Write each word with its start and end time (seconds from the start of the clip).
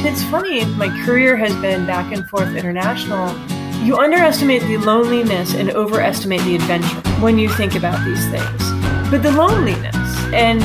It's 0.00 0.22
funny, 0.22 0.64
my 0.64 0.88
career 1.04 1.36
has 1.36 1.54
been 1.56 1.84
back 1.84 2.12
and 2.14 2.26
forth 2.28 2.54
international. 2.54 3.36
You 3.82 3.98
underestimate 3.98 4.62
the 4.62 4.76
loneliness 4.76 5.54
and 5.54 5.70
overestimate 5.70 6.40
the 6.42 6.54
adventure 6.54 7.00
when 7.20 7.36
you 7.36 7.48
think 7.48 7.74
about 7.74 8.04
these 8.04 8.24
things. 8.30 8.70
But 9.10 9.24
the 9.24 9.32
loneliness 9.32 9.96
and 10.32 10.60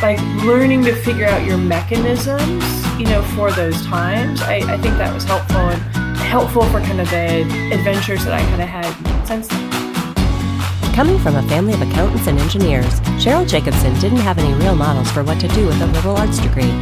like 0.00 0.18
learning 0.42 0.84
to 0.84 0.94
figure 0.94 1.26
out 1.26 1.44
your 1.44 1.58
mechanisms, 1.58 2.64
you 2.98 3.04
know, 3.04 3.22
for 3.36 3.52
those 3.52 3.84
times, 3.84 4.40
I, 4.40 4.56
I 4.56 4.78
think 4.78 4.96
that 4.96 5.12
was 5.12 5.24
helpful 5.24 5.56
and 5.56 6.16
helpful 6.16 6.62
for 6.64 6.80
kind 6.80 7.00
of 7.00 7.10
the 7.10 7.42
adventures 7.72 8.24
that 8.24 8.32
I 8.32 8.40
kind 8.40 8.62
of 8.62 8.68
had 8.68 9.26
since 9.26 9.48
then. 9.48 10.94
Coming 10.94 11.18
from 11.18 11.36
a 11.36 11.42
family 11.42 11.74
of 11.74 11.82
accountants 11.82 12.26
and 12.26 12.38
engineers, 12.38 13.00
Sheryl 13.20 13.46
Jacobson 13.46 13.92
didn't 14.00 14.18
have 14.18 14.38
any 14.38 14.54
real 14.54 14.74
models 14.74 15.10
for 15.10 15.22
what 15.22 15.38
to 15.40 15.48
do 15.48 15.66
with 15.66 15.80
a 15.82 15.86
liberal 15.86 16.16
arts 16.16 16.38
degree. 16.38 16.72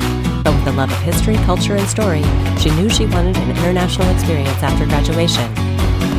But 0.46 0.54
with 0.54 0.68
a 0.68 0.72
love 0.78 0.92
of 0.92 0.98
history, 0.98 1.34
culture, 1.38 1.74
and 1.74 1.88
story, 1.88 2.22
she 2.60 2.70
knew 2.70 2.88
she 2.88 3.04
wanted 3.06 3.36
an 3.36 3.50
international 3.50 4.08
experience 4.14 4.62
after 4.62 4.86
graduation. 4.86 5.52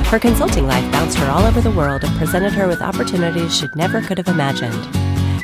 Her 0.08 0.20
consulting 0.20 0.68
life 0.68 0.84
bounced 0.92 1.18
her 1.20 1.32
all 1.32 1.46
over 1.46 1.62
the 1.62 1.72
world 1.72 2.04
and 2.04 2.14
presented 2.18 2.52
her 2.52 2.68
with 2.68 2.82
opportunities 2.82 3.56
she'd 3.56 3.74
never 3.78 4.02
could 4.02 4.18
have 4.18 4.28
imagined. 4.28 4.76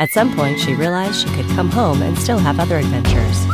At 0.01 0.09
some 0.09 0.35
point, 0.35 0.59
she 0.59 0.73
realized 0.73 1.15
she 1.15 1.33
could 1.33 1.47
come 1.55 1.71
home 1.71 2.01
and 2.01 2.17
still 2.17 2.39
have 2.39 2.59
other 2.59 2.75
adventures. 2.75 3.45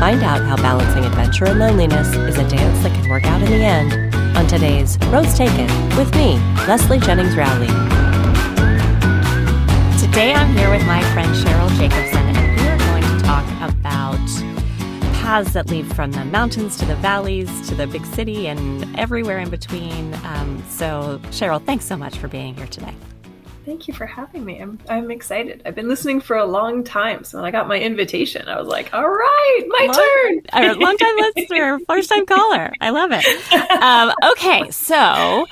Find 0.00 0.22
out 0.22 0.40
how 0.46 0.56
balancing 0.56 1.04
adventure 1.04 1.44
and 1.44 1.58
loneliness 1.58 2.14
is 2.14 2.38
a 2.38 2.48
dance 2.48 2.82
that 2.82 2.94
can 2.94 3.10
work 3.10 3.24
out 3.24 3.42
in 3.42 3.50
the 3.50 3.62
end 3.62 4.14
on 4.34 4.46
today's 4.46 4.96
Roads 5.08 5.36
Taken 5.36 5.68
with 5.98 6.10
me, 6.14 6.38
Leslie 6.66 7.00
Jennings 7.00 7.36
Rowley. 7.36 7.66
Today 10.00 10.32
I'm 10.32 10.56
here 10.56 10.70
with 10.70 10.86
my 10.86 11.02
friend 11.12 11.34
Sheryl 11.34 11.68
Jacobson, 11.76 12.30
paths 15.30 15.52
that 15.52 15.70
lead 15.70 15.86
from 15.94 16.10
the 16.10 16.24
mountains 16.24 16.76
to 16.76 16.84
the 16.84 16.96
valleys 16.96 17.68
to 17.68 17.72
the 17.76 17.86
big 17.86 18.04
city 18.04 18.48
and 18.48 18.98
everywhere 18.98 19.38
in 19.38 19.48
between. 19.48 20.12
Um, 20.24 20.60
so, 20.68 21.20
Sheryl, 21.26 21.64
thanks 21.64 21.84
so 21.84 21.96
much 21.96 22.18
for 22.18 22.26
being 22.26 22.56
here 22.56 22.66
today. 22.66 22.92
Thank 23.64 23.86
you 23.86 23.94
for 23.94 24.06
having 24.06 24.44
me. 24.44 24.60
I'm, 24.60 24.80
I'm 24.88 25.08
excited. 25.12 25.62
I've 25.64 25.76
been 25.76 25.86
listening 25.86 26.20
for 26.20 26.36
a 26.36 26.44
long 26.44 26.82
time. 26.82 27.22
So 27.22 27.38
when 27.38 27.44
I 27.44 27.52
got 27.52 27.68
my 27.68 27.78
invitation, 27.78 28.48
I 28.48 28.58
was 28.58 28.66
like, 28.66 28.92
all 28.92 29.08
right, 29.08 29.60
my 29.68 29.86
long, 29.86 30.40
turn. 30.52 30.80
long 30.80 30.96
time 30.96 31.14
listener, 31.36 31.78
first 31.88 32.08
time 32.08 32.26
caller. 32.26 32.72
I 32.80 32.90
love 32.90 33.12
it. 33.12 33.80
Um, 33.80 34.12
okay. 34.32 34.68
So 34.72 35.46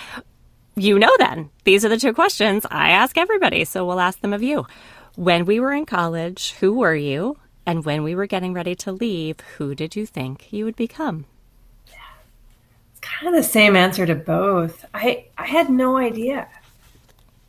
you 0.75 0.99
know 0.99 1.15
then, 1.21 1.51
these 1.63 1.85
are 1.85 1.89
the 1.89 1.99
two 1.99 2.15
questions 2.15 2.67
I 2.69 2.91
ask 2.91 3.17
everybody. 3.17 3.65
So 3.65 3.87
we'll 3.87 4.01
ask 4.01 4.19
them 4.23 4.33
of 4.33 4.43
you. 4.43 4.67
When 5.15 5.45
we 5.45 5.61
were 5.61 5.73
in 5.73 5.87
college, 5.87 6.55
who 6.59 6.73
were 6.73 6.97
you? 6.97 7.37
And 7.69 7.85
when 7.85 8.03
we 8.03 8.15
were 8.15 8.25
getting 8.25 8.55
ready 8.55 8.75
to 8.77 8.93
leave, 8.93 9.41
who 9.59 9.75
did 9.75 9.95
you 9.95 10.07
think 10.07 10.51
you 10.55 10.65
would 10.65 10.75
become? 10.75 11.27
It's 11.87 13.01
kind 13.03 13.29
of 13.29 13.35
the 13.35 13.47
same 13.47 13.77
answer 13.77 14.07
to 14.07 14.15
both. 14.15 14.87
I, 14.95 15.27
I 15.37 15.45
had 15.45 15.69
no 15.69 15.99
idea 15.99 16.49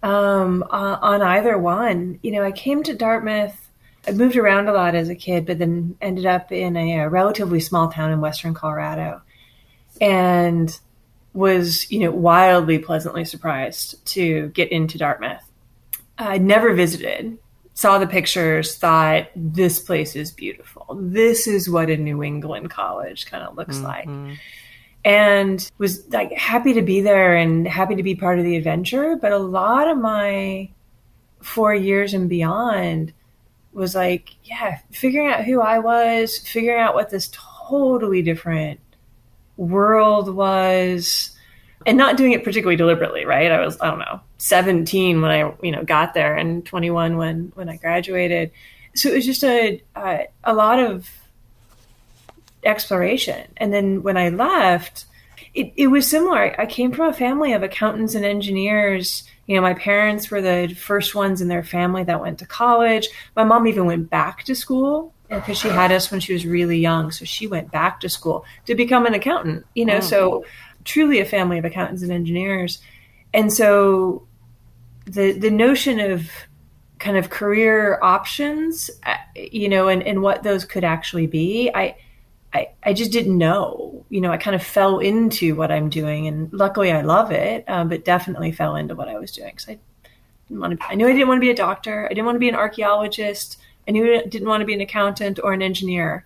um, 0.04 0.64
uh, 0.64 0.98
on 1.02 1.22
either 1.22 1.58
one. 1.58 2.20
You 2.22 2.32
know, 2.32 2.44
I 2.44 2.52
came 2.52 2.84
to 2.84 2.94
Dartmouth. 2.94 3.70
I 4.06 4.12
moved 4.12 4.36
around 4.36 4.68
a 4.68 4.74
lot 4.74 4.94
as 4.94 5.08
a 5.08 5.16
kid, 5.16 5.46
but 5.46 5.58
then 5.58 5.96
ended 6.02 6.26
up 6.26 6.52
in 6.52 6.76
a, 6.76 7.00
a 7.00 7.10
relatively 7.10 7.62
small 7.62 7.90
town 7.90 8.12
in 8.12 8.20
western 8.20 8.54
Colorado. 8.54 9.22
And 10.02 10.78
was, 11.34 11.90
you 11.90 12.00
know, 12.00 12.12
wildly 12.12 12.78
pleasantly 12.78 13.24
surprised 13.24 14.06
to 14.08 14.50
get 14.50 14.70
into 14.70 14.98
Dartmouth. 14.98 15.50
I'd 16.18 16.42
never 16.42 16.74
visited, 16.74 17.38
saw 17.80 17.98
the 17.98 18.08
pictures, 18.08 18.76
thought 18.76 19.30
this 19.38 19.80
place 19.80 20.14
is 20.14 20.32
beautiful. 20.32 20.86
This 21.00 21.48
is 21.48 21.70
what 21.70 21.90
a 21.90 21.96
New 21.96 22.22
England 22.22 22.70
college 22.70 23.26
kind 23.26 23.42
of 23.42 23.56
looks 23.56 23.78
mm-hmm. 23.78 23.86
like. 23.86 24.38
And 25.06 25.72
was 25.78 26.06
like 26.10 26.34
happy 26.34 26.74
to 26.74 26.82
be 26.82 27.00
there 27.00 27.38
and 27.38 27.66
happy 27.66 27.96
to 27.96 28.04
be 28.04 28.16
part 28.16 28.38
of 28.38 28.44
the 28.44 28.58
adventure. 28.58 29.16
But 29.16 29.32
a 29.32 29.38
lot 29.38 29.88
of 29.88 29.98
my 29.98 30.70
four 31.42 31.74
years 31.74 32.14
and 32.14 32.28
beyond 32.28 33.14
was 33.72 33.96
like, 33.96 34.36
yeah, 34.44 34.80
figuring 34.92 35.30
out 35.30 35.46
who 35.46 35.62
I 35.62 35.80
was, 35.80 36.38
figuring 36.38 36.82
out 36.82 36.96
what 36.96 37.12
this 37.12 37.32
totally 37.32 38.22
different 38.22 38.82
world 39.56 40.36
was 40.36 41.32
and 41.86 41.98
not 41.98 42.18
doing 42.18 42.34
it 42.34 42.44
particularly 42.44 42.76
deliberately 42.76 43.26
right? 43.26 43.52
I 43.52 43.66
was 43.66 43.80
i 43.82 43.90
don't 43.90 44.00
know 44.00 44.20
17 44.38 45.22
when 45.22 45.32
i 45.32 45.54
you 45.62 45.72
know 45.72 45.84
got 45.84 46.14
there 46.14 46.36
and 46.36 46.66
21 46.66 47.18
when 47.18 47.52
when 47.56 47.70
i 47.70 47.78
graduated. 47.78 48.52
So 48.96 49.10
it 49.10 49.16
was 49.16 49.26
just 49.26 49.44
a 49.44 49.82
a, 49.96 50.28
a 50.44 50.54
lot 50.54 50.80
of 50.80 51.10
exploration. 52.64 53.52
And 53.58 53.74
then 53.74 54.04
when 54.04 54.18
i 54.18 54.30
left 54.30 55.06
it, 55.56 55.74
it 55.76 55.88
was 55.88 56.08
similar. 56.08 56.56
I 56.60 56.66
came 56.68 56.92
from 56.92 57.08
a 57.08 57.14
family 57.14 57.54
of 57.54 57.64
accountants 57.64 58.14
and 58.14 58.24
engineers. 58.24 59.24
You 59.48 59.56
know 59.56 59.62
my 59.62 59.74
parents 59.74 60.30
were 60.30 60.42
the 60.42 60.74
first 60.76 61.16
ones 61.16 61.42
in 61.42 61.48
their 61.48 61.64
family 61.64 62.04
that 62.04 62.22
went 62.22 62.40
to 62.40 62.46
college. 62.46 63.10
My 63.36 63.44
mom 63.44 63.68
even 63.68 63.86
went 63.86 64.10
back 64.10 64.44
to 64.44 64.56
school 64.56 65.14
because 65.30 65.58
she 65.58 65.70
had 65.70 65.92
us 65.92 66.12
when 66.12 66.20
she 66.20 66.34
was 66.34 66.46
really 66.46 66.78
young. 66.78 67.12
So 67.12 67.26
she 67.26 67.48
went 67.48 67.72
back 67.72 68.00
to 68.02 68.10
school 68.10 68.46
to 68.66 68.76
become 68.76 69.06
an 69.06 69.14
accountant, 69.14 69.66
you 69.76 69.86
know, 69.86 69.98
oh. 69.98 70.02
so 70.02 70.46
truly 70.90 71.20
a 71.20 71.26
family 71.26 71.60
of 71.60 71.66
accountants 71.66 72.02
and 72.02 72.12
engineers. 72.12 72.80
And 73.32 73.54
so 73.54 74.28
the, 75.06 75.34
the 75.34 75.52
notion 75.52 76.00
of 76.00 76.30
kind 76.98 77.16
of 77.16 77.30
career 77.30 78.00
options, 78.02 78.90
uh, 79.06 79.16
you 79.36 79.70
know, 79.70 79.88
and, 79.88 80.02
and 80.02 80.24
what 80.24 80.42
those 80.42 80.66
could 80.66 80.84
actually 80.84 81.28
be, 81.28 81.70
I, 81.74 81.96
I, 82.54 82.70
I 82.84 82.94
just 82.94 83.12
didn't 83.12 83.38
know, 83.38 84.04
you 84.10 84.20
know, 84.20 84.32
I 84.32 84.38
kind 84.38 84.56
of 84.56 84.64
fell 84.64 84.98
into 84.98 85.56
what 85.56 85.72
I'm 85.72 85.90
doing 85.90 86.28
and 86.28 86.52
luckily 86.52 86.92
I 86.92 87.02
love 87.02 87.32
it, 87.32 87.64
um, 87.70 87.88
but 87.88 88.04
definitely 88.04 88.52
fell 88.52 88.76
into 88.76 88.96
what 88.96 89.08
I 89.08 89.20
was 89.20 89.32
doing. 89.32 89.52
Cause 89.52 89.70
I 89.70 89.78
didn't 90.48 90.60
want 90.60 90.80
to, 90.80 90.86
I 90.88 90.96
knew 90.96 91.08
I 91.08 91.14
didn't 91.14 91.28
want 91.28 91.38
to 91.38 91.46
be 91.46 91.52
a 91.52 91.56
doctor. 91.56 92.06
I 92.06 92.10
didn't 92.10 92.26
want 92.26 92.36
to 92.36 92.40
be 92.40 92.50
an 92.50 92.56
archaeologist. 92.56 93.58
I 93.88 93.92
knew 93.92 94.16
I 94.16 94.26
didn't 94.26 94.48
want 94.48 94.62
to 94.62 94.66
be 94.66 94.74
an 94.74 94.82
accountant 94.82 95.40
or 95.44 95.54
an 95.54 95.62
engineer. 95.62 96.26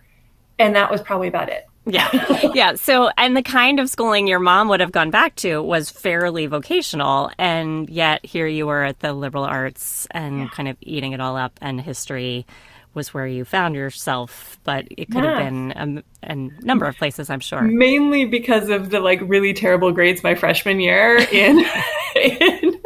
And 0.57 0.73
that 0.77 0.89
was 0.89 1.01
probably 1.01 1.27
about 1.27 1.49
it. 1.49 1.67
Yeah. 1.85 2.51
yeah. 2.53 2.75
So, 2.75 3.09
and 3.17 3.35
the 3.35 3.43
kind 3.43 3.79
of 3.79 3.89
schooling 3.89 4.27
your 4.27 4.39
mom 4.39 4.69
would 4.69 4.79
have 4.79 4.91
gone 4.91 5.11
back 5.11 5.35
to 5.37 5.61
was 5.61 5.89
fairly 5.89 6.45
vocational. 6.45 7.31
And 7.37 7.89
yet 7.89 8.25
here 8.25 8.47
you 8.47 8.67
were 8.67 8.83
at 8.83 8.99
the 8.99 9.13
liberal 9.13 9.43
arts 9.43 10.07
and 10.11 10.39
yeah. 10.39 10.47
kind 10.49 10.69
of 10.69 10.77
eating 10.81 11.13
it 11.13 11.19
all 11.19 11.35
up, 11.35 11.57
and 11.61 11.79
history 11.79 12.45
was 12.93 13.13
where 13.13 13.25
you 13.25 13.43
found 13.43 13.75
yourself, 13.75 14.59
but 14.63 14.85
it 14.91 15.09
could 15.09 15.23
yeah. 15.23 15.39
have 15.39 15.39
been 15.39 16.03
a, 16.23 16.31
a, 16.31 16.35
number 16.63 16.85
of 16.85 16.95
places, 16.95 17.29
I'm 17.29 17.39
sure. 17.39 17.61
Mainly 17.61 18.25
because 18.25 18.69
of 18.69 18.91
the 18.91 18.99
like 18.99 19.19
really 19.23 19.53
terrible 19.53 19.91
grades 19.91 20.23
my 20.23 20.35
freshman 20.35 20.79
year 20.79 21.17
in, 21.31 21.65
in 22.15 22.81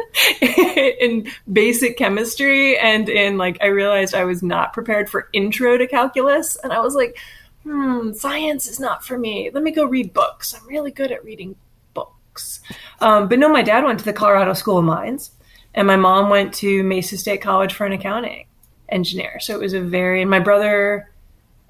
in 1.00 1.30
basic 1.52 1.96
chemistry 1.96 2.78
and 2.78 3.08
in 3.08 3.36
like 3.36 3.58
I 3.60 3.66
realized 3.66 4.14
I 4.14 4.24
was 4.24 4.42
not 4.42 4.72
prepared 4.72 5.08
for 5.08 5.28
intro 5.32 5.76
to 5.76 5.86
calculus 5.86 6.56
and 6.56 6.72
I 6.72 6.80
was 6.80 6.94
like, 6.94 7.18
hmm, 7.68 8.12
science 8.12 8.66
is 8.66 8.80
not 8.80 9.04
for 9.04 9.18
me. 9.18 9.50
Let 9.52 9.62
me 9.62 9.70
go 9.70 9.84
read 9.84 10.12
books. 10.12 10.54
I'm 10.54 10.66
really 10.66 10.90
good 10.90 11.12
at 11.12 11.24
reading 11.24 11.56
books. 11.94 12.60
Um, 13.00 13.28
but 13.28 13.38
no, 13.38 13.48
my 13.48 13.62
dad 13.62 13.84
went 13.84 13.98
to 13.98 14.04
the 14.04 14.12
Colorado 14.12 14.54
School 14.54 14.78
of 14.78 14.84
Mines 14.84 15.32
and 15.74 15.86
my 15.86 15.96
mom 15.96 16.30
went 16.30 16.54
to 16.54 16.82
Mesa 16.82 17.18
State 17.18 17.42
College 17.42 17.74
for 17.74 17.86
an 17.86 17.92
accounting 17.92 18.46
engineer. 18.88 19.38
So 19.40 19.54
it 19.54 19.60
was 19.60 19.74
a 19.74 19.80
very, 19.80 20.22
and 20.22 20.30
my 20.30 20.40
brother 20.40 21.10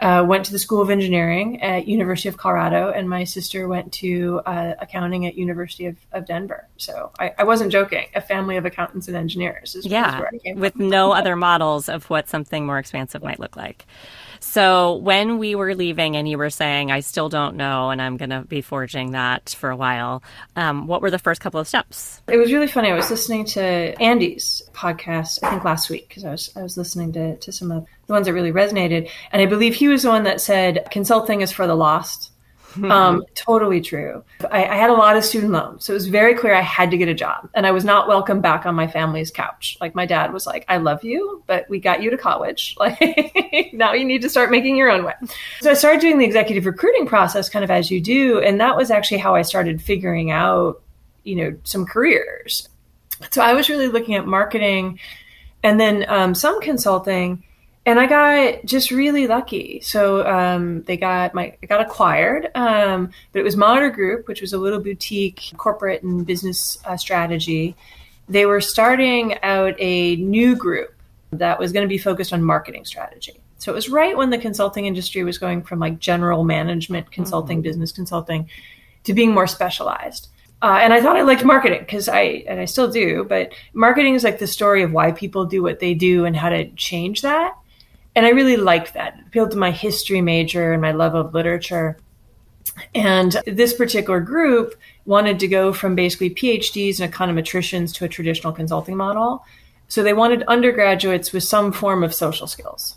uh, 0.00 0.24
went 0.26 0.44
to 0.46 0.52
the 0.52 0.58
School 0.58 0.80
of 0.80 0.90
Engineering 0.90 1.60
at 1.60 1.88
University 1.88 2.28
of 2.28 2.36
Colorado, 2.36 2.90
and 2.90 3.10
my 3.10 3.24
sister 3.24 3.66
went 3.66 3.92
to 3.94 4.40
uh, 4.46 4.74
accounting 4.78 5.26
at 5.26 5.34
University 5.34 5.86
of, 5.86 5.96
of 6.12 6.24
Denver. 6.24 6.68
So 6.76 7.10
I, 7.18 7.34
I, 7.36 7.42
wasn't 7.44 7.72
joking. 7.72 8.06
A 8.14 8.20
family 8.20 8.56
of 8.56 8.64
accountants 8.64 9.08
and 9.08 9.16
engineers. 9.16 9.74
Is, 9.74 9.86
yeah, 9.86 10.22
is 10.44 10.56
with 10.56 10.76
no 10.76 11.10
other 11.18 11.34
models 11.34 11.88
of 11.88 12.08
what 12.08 12.28
something 12.28 12.64
more 12.64 12.78
expansive 12.78 13.24
might 13.24 13.40
look 13.40 13.56
like. 13.56 13.86
So 14.40 14.96
when 14.96 15.38
we 15.38 15.54
were 15.54 15.74
leaving, 15.74 16.16
and 16.16 16.28
you 16.28 16.38
were 16.38 16.50
saying, 16.50 16.90
"I 16.90 17.00
still 17.00 17.28
don't 17.28 17.56
know," 17.56 17.90
and 17.90 18.00
I'm 18.00 18.16
going 18.16 18.30
to 18.30 18.42
be 18.42 18.60
forging 18.60 19.12
that 19.12 19.54
for 19.58 19.70
a 19.70 19.76
while. 19.76 20.22
Um, 20.56 20.86
what 20.86 21.02
were 21.02 21.10
the 21.10 21.18
first 21.18 21.40
couple 21.40 21.60
of 21.60 21.68
steps? 21.68 22.22
It 22.28 22.36
was 22.36 22.52
really 22.52 22.68
funny. 22.68 22.90
I 22.90 22.94
was 22.94 23.10
listening 23.10 23.44
to 23.46 23.60
Andy's 24.00 24.62
podcast, 24.72 25.40
I 25.42 25.50
think 25.50 25.64
last 25.64 25.90
week, 25.90 26.08
because 26.08 26.24
I 26.24 26.30
was 26.30 26.50
I 26.56 26.62
was 26.62 26.76
listening 26.76 27.12
to 27.12 27.36
to 27.36 27.52
some 27.52 27.70
of 27.70 27.86
the 28.06 28.12
ones 28.12 28.26
that 28.26 28.32
really 28.32 28.52
resonated, 28.52 29.10
and 29.32 29.42
I 29.42 29.46
believe 29.46 29.74
he 29.74 29.88
was 29.88 30.02
the 30.02 30.08
one 30.08 30.24
that 30.24 30.40
said 30.40 30.86
consulting 30.90 31.40
is 31.40 31.52
for 31.52 31.66
the 31.66 31.74
lost. 31.74 32.32
Um, 32.84 33.24
totally 33.34 33.80
true. 33.80 34.22
I, 34.50 34.64
I, 34.64 34.74
had 34.76 34.90
a 34.90 34.94
lot 34.94 35.16
of 35.16 35.24
student 35.24 35.52
loans, 35.52 35.84
so 35.84 35.92
it 35.92 35.94
was 35.94 36.08
very 36.08 36.34
clear 36.34 36.54
I 36.54 36.60
had 36.60 36.90
to 36.90 36.98
get 36.98 37.08
a 37.08 37.14
job, 37.14 37.48
and 37.54 37.66
I 37.66 37.70
was 37.70 37.84
not 37.84 38.08
welcome 38.08 38.40
back 38.40 38.66
on 38.66 38.74
my 38.74 38.86
family's 38.86 39.30
couch. 39.30 39.76
Like 39.80 39.94
my 39.94 40.06
dad 40.06 40.32
was 40.32 40.46
like, 40.46 40.64
"I 40.68 40.76
love 40.76 41.02
you, 41.02 41.42
but 41.46 41.68
we 41.68 41.80
got 41.80 42.02
you 42.02 42.10
to 42.10 42.18
college. 42.18 42.76
Like 42.88 43.72
now 43.72 43.92
you 43.92 44.04
need 44.04 44.22
to 44.22 44.30
start 44.30 44.50
making 44.50 44.76
your 44.76 44.90
own 44.90 45.04
way." 45.04 45.14
So 45.60 45.70
I 45.70 45.74
started 45.74 46.00
doing 46.00 46.18
the 46.18 46.24
executive 46.24 46.66
recruiting 46.66 47.06
process, 47.06 47.48
kind 47.48 47.64
of 47.64 47.70
as 47.70 47.90
you 47.90 48.00
do, 48.00 48.40
and 48.40 48.60
that 48.60 48.76
was 48.76 48.90
actually 48.90 49.18
how 49.18 49.34
I 49.34 49.42
started 49.42 49.82
figuring 49.82 50.30
out, 50.30 50.80
you 51.24 51.36
know, 51.36 51.56
some 51.64 51.84
careers. 51.84 52.68
So 53.30 53.42
I 53.42 53.54
was 53.54 53.68
really 53.68 53.88
looking 53.88 54.14
at 54.14 54.26
marketing, 54.26 55.00
and 55.62 55.80
then 55.80 56.04
um, 56.08 56.34
some 56.34 56.60
consulting 56.60 57.42
and 57.88 57.98
I 57.98 58.06
got 58.06 58.66
just 58.66 58.90
really 58.90 59.26
lucky. 59.26 59.80
So 59.80 60.26
um, 60.26 60.82
they 60.82 60.98
got 60.98 61.32
my 61.32 61.56
I 61.62 61.66
got 61.66 61.80
acquired, 61.80 62.50
um, 62.54 63.10
but 63.32 63.40
it 63.40 63.44
was 63.44 63.56
Monitor 63.56 63.88
Group, 63.88 64.28
which 64.28 64.42
was 64.42 64.52
a 64.52 64.58
little 64.58 64.78
boutique 64.78 65.54
corporate 65.56 66.02
and 66.02 66.26
business 66.26 66.76
uh, 66.84 66.98
strategy. 66.98 67.74
They 68.28 68.44
were 68.44 68.60
starting 68.60 69.42
out 69.42 69.74
a 69.78 70.16
new 70.16 70.54
group 70.54 70.94
that 71.32 71.58
was 71.58 71.72
going 71.72 71.82
to 71.82 71.88
be 71.88 71.96
focused 71.96 72.34
on 72.34 72.42
marketing 72.42 72.84
strategy. 72.84 73.40
So 73.56 73.72
it 73.72 73.74
was 73.74 73.88
right 73.88 74.14
when 74.14 74.28
the 74.28 74.38
consulting 74.38 74.84
industry 74.84 75.24
was 75.24 75.38
going 75.38 75.62
from 75.62 75.78
like 75.78 75.98
general 75.98 76.44
management 76.44 77.10
consulting, 77.10 77.58
mm-hmm. 77.58 77.70
business 77.70 77.90
consulting, 77.90 78.50
to 79.04 79.14
being 79.14 79.32
more 79.32 79.46
specialized. 79.46 80.28
Uh, 80.60 80.78
and 80.82 80.92
I 80.92 81.00
thought 81.00 81.16
I 81.16 81.22
liked 81.22 81.42
marketing 81.42 81.80
because 81.80 82.06
I 82.06 82.44
and 82.46 82.60
I 82.60 82.66
still 82.66 82.90
do, 82.90 83.24
but 83.24 83.54
marketing 83.72 84.14
is 84.14 84.24
like 84.24 84.40
the 84.40 84.46
story 84.46 84.82
of 84.82 84.92
why 84.92 85.12
people 85.12 85.46
do 85.46 85.62
what 85.62 85.80
they 85.80 85.94
do 85.94 86.26
and 86.26 86.36
how 86.36 86.50
to 86.50 86.68
change 86.72 87.22
that. 87.22 87.56
And 88.18 88.26
I 88.26 88.30
really 88.30 88.56
liked 88.56 88.94
that. 88.94 89.16
It 89.16 89.26
appealed 89.28 89.52
to 89.52 89.56
my 89.56 89.70
history 89.70 90.20
major 90.20 90.72
and 90.72 90.82
my 90.82 90.90
love 90.90 91.14
of 91.14 91.34
literature. 91.34 91.98
And 92.92 93.40
this 93.46 93.72
particular 93.72 94.18
group 94.18 94.74
wanted 95.06 95.38
to 95.38 95.46
go 95.46 95.72
from 95.72 95.94
basically 95.94 96.30
PhDs 96.30 96.98
and 96.98 97.12
econometricians 97.12 97.94
to 97.94 98.04
a 98.04 98.08
traditional 98.08 98.52
consulting 98.52 98.96
model. 98.96 99.44
So 99.86 100.02
they 100.02 100.14
wanted 100.14 100.42
undergraduates 100.48 101.32
with 101.32 101.44
some 101.44 101.70
form 101.70 102.02
of 102.02 102.12
social 102.12 102.48
skills. 102.48 102.96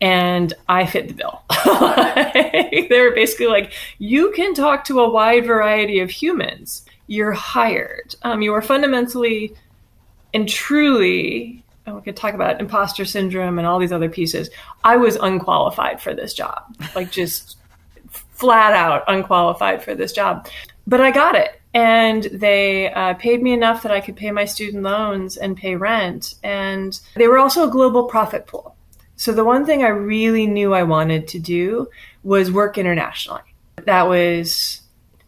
And 0.00 0.54
I 0.68 0.86
fit 0.86 1.08
the 1.08 1.14
bill. 1.14 1.42
they 2.88 3.00
were 3.00 3.16
basically 3.16 3.48
like, 3.48 3.72
you 3.98 4.30
can 4.36 4.54
talk 4.54 4.84
to 4.84 5.00
a 5.00 5.10
wide 5.10 5.46
variety 5.46 5.98
of 5.98 6.10
humans. 6.10 6.84
You're 7.08 7.32
hired. 7.32 8.14
Um, 8.22 8.40
you 8.42 8.54
are 8.54 8.62
fundamentally 8.62 9.56
and 10.32 10.48
truly, 10.48 11.64
oh, 11.88 11.96
we 11.96 12.02
could 12.02 12.16
talk 12.16 12.34
about 12.34 12.60
imposter 12.60 13.04
syndrome 13.04 13.58
and 13.58 13.66
all 13.66 13.78
these 13.78 13.92
other 13.92 14.08
pieces. 14.08 14.50
I 14.84 14.96
was 14.96 15.16
unqualified 15.16 16.00
for 16.00 16.14
this 16.14 16.34
job, 16.34 16.62
like 16.94 17.10
just 17.10 17.56
flat 18.10 18.72
out 18.72 19.04
unqualified 19.08 19.82
for 19.82 19.94
this 19.94 20.12
job. 20.12 20.48
But 20.86 21.00
I 21.00 21.10
got 21.10 21.34
it 21.34 21.60
and 21.74 22.24
they 22.24 22.92
uh, 22.92 23.14
paid 23.14 23.42
me 23.42 23.52
enough 23.52 23.82
that 23.82 23.92
I 23.92 24.00
could 24.00 24.16
pay 24.16 24.30
my 24.30 24.44
student 24.44 24.82
loans 24.82 25.36
and 25.36 25.56
pay 25.56 25.76
rent. 25.76 26.34
And 26.42 26.98
they 27.14 27.28
were 27.28 27.38
also 27.38 27.68
a 27.68 27.70
global 27.70 28.04
profit 28.04 28.46
pool. 28.46 28.74
So 29.16 29.32
the 29.32 29.44
one 29.44 29.66
thing 29.66 29.82
I 29.82 29.88
really 29.88 30.46
knew 30.46 30.72
I 30.72 30.84
wanted 30.84 31.28
to 31.28 31.38
do 31.38 31.88
was 32.22 32.50
work 32.50 32.78
internationally. 32.78 33.42
That 33.84 34.08
was, 34.08 34.80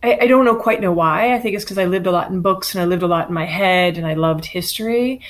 I, 0.03 0.19
I 0.23 0.27
don't 0.29 0.45
know 0.45 0.57
quite 0.57 0.81
know 0.81 0.93
why. 0.93 1.35
I 1.35 1.41
think 1.41 1.57
it's 1.57 1.65
because 1.65 1.79
I 1.79 1.87
lived 1.87 2.07
a 2.07 2.13
lot 2.13 2.31
in 2.31 2.41
books 2.41 2.75
and 2.75 2.81
I 2.81 2.87
lived 2.87 3.03
a 3.03 3.09
lot 3.09 3.29
in 3.29 3.35
my 3.35 3.47
head 3.47 3.99
and 3.99 4.07
I 4.07 4.15
loved 4.15 4.45
history. 4.45 5.21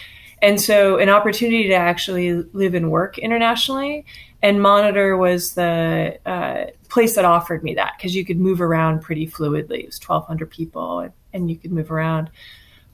And 0.43 0.61
so 0.61 0.99
an 0.99 1.09
opportunity 1.09 1.69
to 1.69 1.75
actually 1.75 2.33
live 2.53 2.75
and 2.75 2.91
work 2.91 3.19
internationally 3.19 4.07
and 4.43 4.63
Monitor 4.63 5.17
was 5.17 5.55
the 5.55 6.19
uh, 6.25 6.67
place 6.89 7.15
that 7.15 7.25
offered 7.25 7.63
me 7.63 7.75
that 7.75 7.95
because 7.97 8.15
you 8.15 8.25
could 8.25 8.39
move 8.39 8.61
around 8.61 9.01
pretty 9.01 9.27
fluidly. 9.27 9.81
It 9.81 9.87
was 9.87 10.01
1,200 10.01 10.51
people 10.51 11.01
and, 11.01 11.13
and 11.33 11.51
you 11.51 11.57
could 11.57 11.73
move 11.73 11.91
around. 11.91 12.31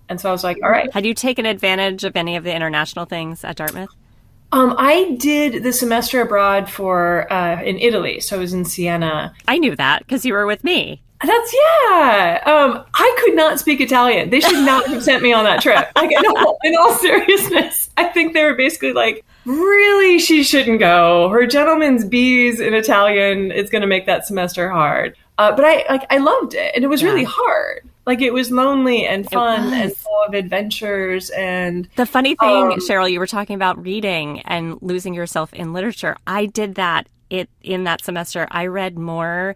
And 0.09 0.21
so 0.21 0.29
I 0.29 0.33
was 0.33 0.45
like, 0.45 0.59
all 0.63 0.71
right. 0.71 0.93
Had 0.93 1.07
you 1.07 1.15
taken 1.15 1.47
advantage 1.47 2.05
of 2.05 2.17
any 2.17 2.37
of 2.37 2.45
the 2.45 2.55
international 2.55 3.05
things 3.05 3.45
at 3.45 3.57
Dartmouth? 3.57 3.91
Um, 4.53 4.75
I 4.79 5.17
did 5.19 5.65
the 5.65 5.73
semester 5.73 6.21
abroad 6.21 6.71
for 6.71 7.31
uh, 7.33 7.63
in 7.63 7.79
Italy, 7.79 8.21
so 8.21 8.37
I 8.37 8.39
was 8.39 8.53
in 8.53 8.65
Siena. 8.65 9.35
I 9.49 9.59
knew 9.59 9.75
that 9.75 10.01
because 10.01 10.25
you 10.25 10.35
were 10.35 10.47
with 10.47 10.63
me. 10.63 11.03
That's 11.27 11.55
yeah. 11.55 12.43
Um, 12.47 12.85
I 12.95 13.17
could 13.21 13.35
not 13.35 13.59
speak 13.59 13.81
Italian. 13.81 14.31
They 14.31 14.41
should 14.41 14.65
not 14.65 14.87
have 14.87 15.03
sent 15.03 15.23
me 15.23 15.33
on 15.33 15.45
that 15.45 15.61
trip. 15.61 15.91
Like 15.97 16.13
in 16.13 16.27
all, 16.27 16.59
in 16.63 16.77
all 16.77 16.95
seriousness, 16.95 17.91
I 17.97 18.05
think 18.05 18.33
they 18.33 18.45
were 18.45 18.55
basically 18.55 18.93
like, 18.93 19.25
really, 19.45 20.19
she 20.19 20.45
shouldn't 20.45 20.79
go. 20.79 21.29
Her 21.31 21.47
gentleman's 21.47 22.05
bees 22.05 22.61
in 22.61 22.75
Italian 22.75 23.51
is 23.51 23.71
going 23.71 23.83
to 23.83 23.89
make 23.89 24.07
that 24.07 24.27
semester 24.27 24.71
hard. 24.71 25.17
Uh, 25.39 25.55
but 25.55 25.65
I 25.65 25.85
like 25.91 26.07
I 26.11 26.19
loved 26.19 26.55
it, 26.55 26.73
and 26.75 26.85
it 26.85 26.89
was 26.89 27.03
yeah. 27.03 27.09
really 27.09 27.25
hard. 27.25 27.89
Like 28.07 28.23
it 28.23 28.33
was 28.33 28.53
lonely 28.53 29.05
and 29.05 29.29
fun 29.29 29.73
and 29.73 29.95
full 29.95 30.23
of 30.29 30.35
adventures. 30.35 31.31
And 31.31 31.89
the 31.97 32.07
funny 32.07 32.37
thing, 32.37 32.73
um, 32.73 32.79
Sheryl, 32.79 33.11
you 33.11 33.19
were 33.19 33.27
talking 33.27 33.57
about 33.57 33.83
reading 33.83 34.41
and 34.43 34.79
losing 34.81 35.13
yourself 35.13 35.53
in 35.53 35.73
literature. 35.73 36.17
I 36.27 36.47
did 36.47 36.77
that 36.77 37.09
it 37.31 37.49
in 37.63 37.85
that 37.85 38.05
semester. 38.05 38.47
I 38.51 38.67
read 38.67 38.99
more 38.99 39.55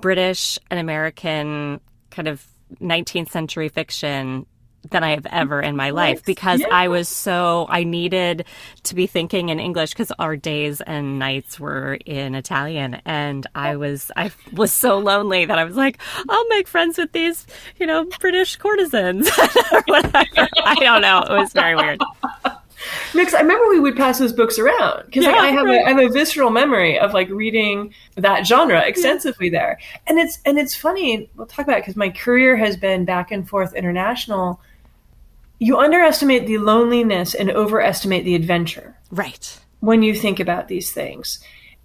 British 0.00 0.58
and 0.70 0.80
American 0.80 1.80
kind 2.10 2.28
of 2.28 2.46
19th 2.80 3.30
century 3.30 3.68
fiction 3.68 4.46
than 4.90 5.04
I 5.04 5.10
have 5.10 5.26
ever 5.26 5.60
in 5.60 5.76
my 5.76 5.90
life 5.90 6.24
because 6.24 6.60
yeah. 6.60 6.66
I 6.72 6.88
was 6.88 7.08
so 7.08 7.66
I 7.68 7.84
needed 7.84 8.44
to 8.84 8.94
be 8.94 9.06
thinking 9.06 9.48
in 9.48 9.60
English 9.60 9.90
because 9.90 10.10
our 10.18 10.36
days 10.36 10.80
and 10.80 11.18
nights 11.18 11.60
were 11.60 11.94
in 12.04 12.34
Italian 12.34 13.00
and 13.04 13.46
I 13.54 13.74
oh. 13.74 13.78
was 13.78 14.10
I 14.16 14.32
was 14.52 14.72
so 14.72 14.98
lonely 14.98 15.44
that 15.44 15.58
I 15.58 15.64
was 15.64 15.76
like 15.76 16.00
I'll 16.28 16.48
make 16.48 16.66
friends 16.66 16.98
with 16.98 17.12
these 17.12 17.46
you 17.78 17.86
know 17.86 18.06
British 18.20 18.56
courtesans. 18.56 19.30
Or 19.72 19.82
whatever. 19.86 20.48
I 20.64 20.74
don't 20.80 21.00
know. 21.00 21.20
It 21.20 21.30
was 21.30 21.52
very 21.52 21.74
weird 21.74 22.00
because 23.12 23.34
I 23.34 23.40
remember 23.40 23.68
we 23.68 23.80
would 23.80 23.96
pass 23.96 24.18
those 24.18 24.32
books 24.32 24.58
around 24.58 25.04
because 25.06 25.24
yeah, 25.24 25.32
like, 25.32 25.40
I 25.40 25.48
have 25.48 25.66
right. 25.66 25.80
a, 25.80 25.84
I 25.84 25.88
have 25.90 25.98
a 25.98 26.08
visceral 26.08 26.50
memory 26.50 26.98
of 26.98 27.12
like 27.12 27.28
reading 27.30 27.94
that 28.16 28.46
genre 28.46 28.80
extensively 28.80 29.46
yeah. 29.46 29.58
there, 29.58 29.78
and 30.06 30.18
it's 30.18 30.38
and 30.44 30.58
it's 30.58 30.74
funny. 30.74 31.30
We'll 31.36 31.46
talk 31.46 31.66
about 31.66 31.78
it 31.78 31.82
because 31.82 31.96
my 31.96 32.10
career 32.10 32.56
has 32.56 32.76
been 32.76 33.04
back 33.04 33.30
and 33.30 33.48
forth 33.48 33.74
international. 33.74 34.60
You 35.58 35.78
underestimate 35.78 36.46
the 36.46 36.58
loneliness 36.58 37.34
and 37.34 37.50
overestimate 37.50 38.24
the 38.24 38.34
adventure. 38.34 38.96
Right. 39.10 39.58
When 39.80 40.02
you 40.02 40.14
think 40.14 40.40
about 40.40 40.68
these 40.68 40.90
things. 40.90 41.40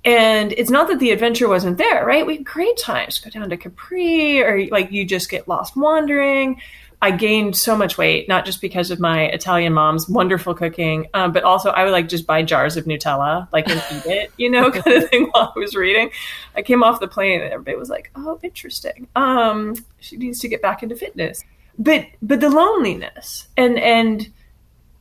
And 0.07 0.53
it's 0.53 0.69
not 0.69 0.87
that 0.87 0.99
the 0.99 1.11
adventure 1.11 1.47
wasn't 1.47 1.77
there, 1.77 2.05
right? 2.05 2.25
We 2.25 2.37
had 2.37 2.45
great 2.45 2.77
times. 2.77 3.19
Go 3.19 3.29
down 3.29 3.49
to 3.49 3.57
Capri, 3.57 4.41
or 4.41 4.65
like 4.69 4.91
you 4.91 5.05
just 5.05 5.29
get 5.29 5.47
lost 5.47 5.75
wandering 5.75 6.59
I 7.01 7.11
gained 7.11 7.55
so 7.55 7.77
much 7.77 7.97
weight, 7.97 8.27
not 8.27 8.43
just 8.43 8.59
because 8.59 8.89
of 8.89 8.99
my 8.99 9.25
Italian 9.25 9.73
mom's 9.73 10.09
wonderful 10.09 10.55
cooking, 10.55 11.07
um, 11.13 11.31
but 11.31 11.43
also 11.43 11.69
I 11.69 11.83
would 11.83 11.91
like 11.91 12.09
just 12.09 12.25
buy 12.25 12.41
jars 12.41 12.75
of 12.75 12.85
Nutella, 12.85 13.47
like 13.53 13.69
and 13.69 13.83
eat 13.91 14.05
it, 14.11 14.31
you 14.37 14.49
know, 14.49 14.71
kind 14.71 14.97
of 14.97 15.09
thing 15.09 15.29
while 15.31 15.53
I 15.55 15.59
was 15.59 15.75
reading. 15.75 16.09
I 16.55 16.63
came 16.63 16.81
off 16.81 16.99
the 16.99 17.07
plane 17.07 17.41
and 17.41 17.53
everybody 17.53 17.77
was 17.77 17.89
like, 17.89 18.09
"Oh, 18.15 18.39
interesting. 18.41 19.07
Um, 19.15 19.75
she 19.99 20.17
needs 20.17 20.39
to 20.39 20.47
get 20.47 20.61
back 20.61 20.81
into 20.81 20.95
fitness." 20.95 21.43
But 21.77 22.07
but 22.23 22.41
the 22.41 22.49
loneliness 22.49 23.47
and 23.55 23.77
and 23.77 24.27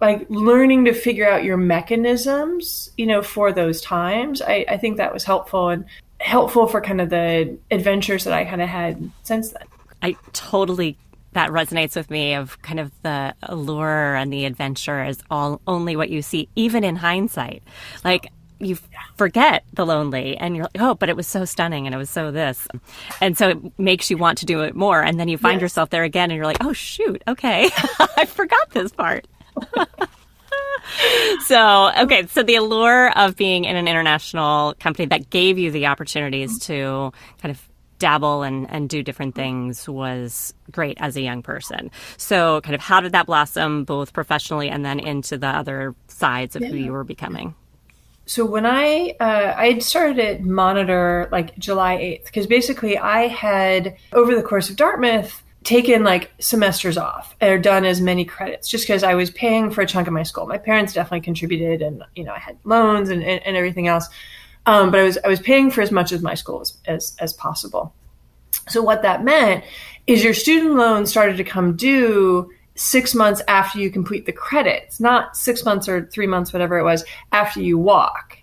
like 0.00 0.26
learning 0.28 0.84
to 0.87 0.93
figure 0.93 1.28
out 1.28 1.44
your 1.44 1.56
mechanisms, 1.56 2.90
you 2.96 3.06
know, 3.06 3.22
for 3.22 3.52
those 3.52 3.81
times, 3.81 4.43
I, 4.43 4.64
I 4.69 4.76
think 4.76 4.98
that 4.98 5.12
was 5.12 5.25
helpful 5.25 5.69
and 5.69 5.84
helpful 6.20 6.66
for 6.66 6.81
kind 6.81 7.00
of 7.00 7.10
the 7.10 7.56
adventures 7.70 8.25
that 8.25 8.32
I 8.32 8.44
kind 8.44 8.62
of 8.62 8.69
had 8.69 9.10
since 9.22 9.50
then. 9.50 9.62
I 10.02 10.16
totally 10.32 10.99
that 11.32 11.50
resonates 11.50 11.94
with 11.94 12.11
me 12.11 12.35
of 12.35 12.61
kind 12.62 12.80
of 12.80 12.90
the 13.02 13.35
allure 13.42 14.14
and 14.14 14.32
the 14.32 14.47
adventure 14.47 15.04
is 15.04 15.18
all 15.30 15.61
only 15.66 15.94
what 15.94 16.09
you 16.09 16.23
see, 16.23 16.49
even 16.56 16.82
in 16.82 16.97
hindsight. 16.97 17.62
Like 18.04 18.32
you 18.59 18.78
forget 19.16 19.64
the 19.75 19.85
lonely 19.85 20.38
and 20.38 20.56
you're 20.56 20.64
like, 20.64 20.80
oh, 20.80 20.94
but 20.94 21.11
it 21.11 21.16
was 21.16 21.26
so 21.26 21.44
stunning 21.44 21.87
and 21.87 21.94
it 21.94 21.99
was 21.99 22.09
so 22.09 22.30
this. 22.30 22.66
And 23.21 23.37
so 23.37 23.50
it 23.50 23.78
makes 23.78 24.11
you 24.11 24.16
want 24.16 24.38
to 24.38 24.47
do 24.47 24.62
it 24.62 24.75
more. 24.75 25.02
And 25.02 25.21
then 25.21 25.28
you 25.28 25.37
find 25.37 25.56
yes. 25.56 25.62
yourself 25.62 25.90
there 25.90 26.04
again 26.04 26.30
and 26.30 26.37
you're 26.37 26.47
like, 26.47 26.64
oh, 26.64 26.73
shoot, 26.73 27.23
okay, 27.28 27.68
I 28.16 28.25
forgot 28.25 28.71
this 28.71 28.92
part. 28.92 29.26
so, 31.44 31.90
okay, 31.98 32.26
so 32.26 32.42
the 32.42 32.56
allure 32.56 33.10
of 33.16 33.36
being 33.36 33.64
in 33.64 33.76
an 33.76 33.88
international 33.88 34.75
company 34.80 35.06
that 35.06 35.30
gave 35.30 35.58
you 35.58 35.70
the 35.70 35.86
opportunities 35.86 36.58
to 36.60 37.12
kind 37.40 37.50
of 37.50 37.68
dabble 37.98 38.42
and, 38.42 38.70
and 38.70 38.88
do 38.88 39.02
different 39.02 39.34
things 39.34 39.88
was 39.88 40.52
great 40.70 40.98
as 41.00 41.16
a 41.16 41.20
young 41.20 41.42
person. 41.42 41.90
So, 42.16 42.60
kind 42.60 42.75
of, 42.75 42.80
how 42.80 43.00
did 43.00 43.12
that 43.12 43.26
blossom 43.26 43.84
both 43.84 44.12
professionally 44.12 44.68
and 44.68 44.84
then 44.84 45.00
into 45.00 45.38
the 45.38 45.48
other 45.48 45.94
sides 46.08 46.56
of 46.56 46.62
yeah. 46.62 46.68
who 46.68 46.76
you 46.76 46.92
were 46.92 47.04
becoming? 47.04 47.54
So 48.28 48.44
when 48.44 48.66
I 48.66 49.14
uh, 49.20 49.54
I 49.56 49.68
had 49.68 49.84
started 49.84 50.18
at 50.18 50.42
Monitor 50.42 51.28
like 51.30 51.56
July 51.58 51.94
eighth 51.94 52.26
because 52.26 52.48
basically 52.48 52.98
I 52.98 53.28
had 53.28 53.96
over 54.12 54.34
the 54.34 54.42
course 54.42 54.68
of 54.68 54.75
Dartmouth 54.75 55.44
taken 55.66 56.04
like 56.04 56.30
semesters 56.38 56.96
off 56.96 57.35
or 57.42 57.58
done 57.58 57.85
as 57.85 58.00
many 58.00 58.25
credits 58.25 58.68
just 58.68 58.87
because 58.87 59.02
I 59.02 59.14
was 59.14 59.32
paying 59.32 59.73
for 59.73 59.80
a 59.80 59.87
chunk 59.87 60.06
of 60.06 60.12
my 60.12 60.23
school. 60.23 60.46
My 60.46 60.58
parents 60.58 60.92
definitely 60.92 61.23
contributed, 61.23 61.82
and 61.82 62.04
you 62.14 62.23
know 62.23 62.32
I 62.32 62.38
had 62.38 62.56
loans 62.62 63.08
and, 63.11 63.23
and, 63.23 63.44
and 63.44 63.56
everything 63.56 63.88
else. 63.88 64.08
Um, 64.64 64.92
but 64.92 65.00
I 65.00 65.02
was 65.02 65.18
I 65.25 65.28
was 65.28 65.40
paying 65.40 65.73
for 65.73 65.82
as 65.82 65.90
much 65.90 66.12
of 66.12 66.23
my 66.23 66.35
school 66.35 66.61
as, 66.61 66.78
as, 66.87 67.16
as 67.18 67.32
possible. 67.32 67.92
So 68.68 68.80
what 68.80 69.02
that 69.02 69.25
meant 69.25 69.64
is 70.06 70.23
your 70.23 70.35
student 70.35 70.76
loan 70.76 71.04
started 71.04 71.37
to 71.38 71.44
come 71.44 71.76
due 71.76 72.49
six 72.76 73.12
months 73.12 73.42
after 73.49 73.80
you 73.80 73.90
complete 73.90 74.25
the 74.25 74.32
credits, 74.32 75.00
not 75.00 75.37
six 75.37 75.64
months 75.64 75.88
or 75.88 76.06
three 76.06 76.28
months, 76.28 76.52
whatever 76.52 76.78
it 76.78 76.85
was, 76.85 77.04
after 77.32 77.61
you 77.61 77.76
walk. 77.76 78.38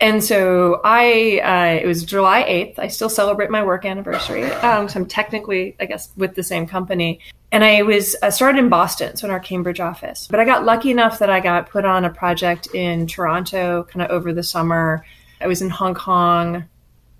And 0.00 0.24
so 0.24 0.80
I, 0.82 1.40
uh, 1.44 1.82
it 1.82 1.86
was 1.86 2.04
July 2.04 2.42
8th. 2.44 2.78
I 2.78 2.88
still 2.88 3.10
celebrate 3.10 3.50
my 3.50 3.62
work 3.62 3.84
anniversary. 3.84 4.44
Um, 4.44 4.88
so 4.88 5.00
I'm 5.00 5.06
technically, 5.06 5.76
I 5.78 5.84
guess, 5.84 6.10
with 6.16 6.34
the 6.34 6.42
same 6.42 6.66
company. 6.66 7.20
And 7.52 7.64
I 7.64 7.82
was 7.82 8.16
I 8.22 8.30
started 8.30 8.58
in 8.58 8.68
Boston, 8.68 9.16
so 9.16 9.26
in 9.26 9.30
our 9.32 9.40
Cambridge 9.40 9.80
office. 9.80 10.28
But 10.30 10.40
I 10.40 10.44
got 10.44 10.64
lucky 10.64 10.90
enough 10.90 11.18
that 11.18 11.30
I 11.30 11.40
got 11.40 11.68
put 11.68 11.84
on 11.84 12.04
a 12.04 12.10
project 12.10 12.68
in 12.74 13.06
Toronto 13.06 13.84
kind 13.84 14.02
of 14.02 14.10
over 14.10 14.32
the 14.32 14.42
summer. 14.42 15.04
I 15.40 15.46
was 15.46 15.60
in 15.60 15.68
Hong 15.68 15.94
Kong 15.94 16.64